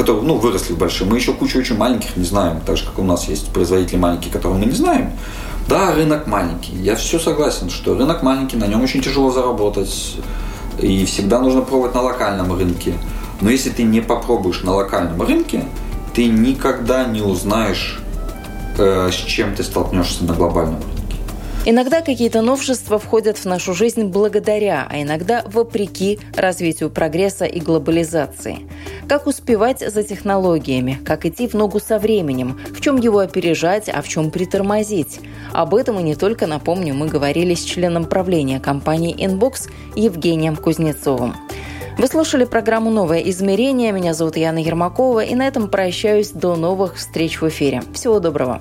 Которые 0.00 0.22
ну, 0.22 0.36
выросли 0.36 0.72
большие. 0.72 1.06
Мы 1.06 1.16
еще 1.16 1.34
кучу 1.34 1.58
очень 1.58 1.76
маленьких 1.76 2.16
не 2.16 2.24
знаем, 2.24 2.60
так 2.64 2.78
же, 2.78 2.86
как 2.86 2.98
у 2.98 3.02
нас 3.02 3.28
есть 3.28 3.48
производители 3.48 3.98
маленькие, 3.98 4.32
которые 4.32 4.58
мы 4.58 4.64
не 4.64 4.72
знаем. 4.72 5.12
Да, 5.68 5.94
рынок 5.94 6.26
маленький. 6.26 6.74
Я 6.76 6.96
все 6.96 7.18
согласен, 7.18 7.68
что 7.68 7.94
рынок 7.94 8.22
маленький, 8.22 8.56
на 8.56 8.66
нем 8.66 8.82
очень 8.82 9.02
тяжело 9.02 9.30
заработать. 9.30 10.16
И 10.80 11.04
всегда 11.04 11.38
нужно 11.38 11.60
пробовать 11.60 11.94
на 11.94 12.00
локальном 12.00 12.56
рынке. 12.56 12.94
Но 13.42 13.50
если 13.50 13.68
ты 13.68 13.82
не 13.82 14.00
попробуешь 14.00 14.62
на 14.62 14.72
локальном 14.72 15.20
рынке, 15.20 15.64
ты 16.14 16.26
никогда 16.26 17.04
не 17.04 17.20
узнаешь, 17.20 18.00
э, 18.78 19.10
с 19.12 19.14
чем 19.14 19.54
ты 19.54 19.62
столкнешься 19.62 20.24
на 20.24 20.32
глобальном 20.32 20.80
рынке. 20.80 21.16
Иногда 21.66 22.00
какие-то 22.00 22.40
новшества 22.40 22.98
входят 22.98 23.36
в 23.36 23.44
нашу 23.44 23.74
жизнь 23.74 24.04
благодаря, 24.04 24.86
а 24.88 25.02
иногда 25.02 25.44
вопреки 25.44 26.18
развитию 26.34 26.88
прогресса 26.88 27.44
и 27.44 27.60
глобализации. 27.60 28.60
Как 29.10 29.26
успевать 29.26 29.80
за 29.80 30.04
технологиями, 30.04 31.00
как 31.04 31.26
идти 31.26 31.48
в 31.48 31.54
ногу 31.54 31.80
со 31.80 31.98
временем, 31.98 32.60
в 32.70 32.80
чем 32.80 32.96
его 32.96 33.18
опережать, 33.18 33.88
а 33.88 34.02
в 34.02 34.08
чем 34.08 34.30
притормозить. 34.30 35.18
Об 35.52 35.74
этом 35.74 35.98
и 35.98 36.04
не 36.04 36.14
только, 36.14 36.46
напомню, 36.46 36.94
мы 36.94 37.08
говорили 37.08 37.54
с 37.54 37.64
членом 37.64 38.04
правления 38.04 38.60
компании 38.60 39.16
Inbox 39.16 39.68
Евгением 39.96 40.54
Кузнецовым. 40.54 41.34
Вы 41.98 42.06
слушали 42.06 42.44
программу 42.44 42.90
«Новое 42.92 43.18
измерение». 43.18 43.90
Меня 43.90 44.14
зовут 44.14 44.36
Яна 44.36 44.58
Ермакова, 44.58 45.24
и 45.24 45.34
на 45.34 45.48
этом 45.48 45.68
прощаюсь 45.68 46.30
до 46.30 46.54
новых 46.54 46.94
встреч 46.94 47.40
в 47.40 47.48
эфире. 47.48 47.82
Всего 47.92 48.20
доброго. 48.20 48.60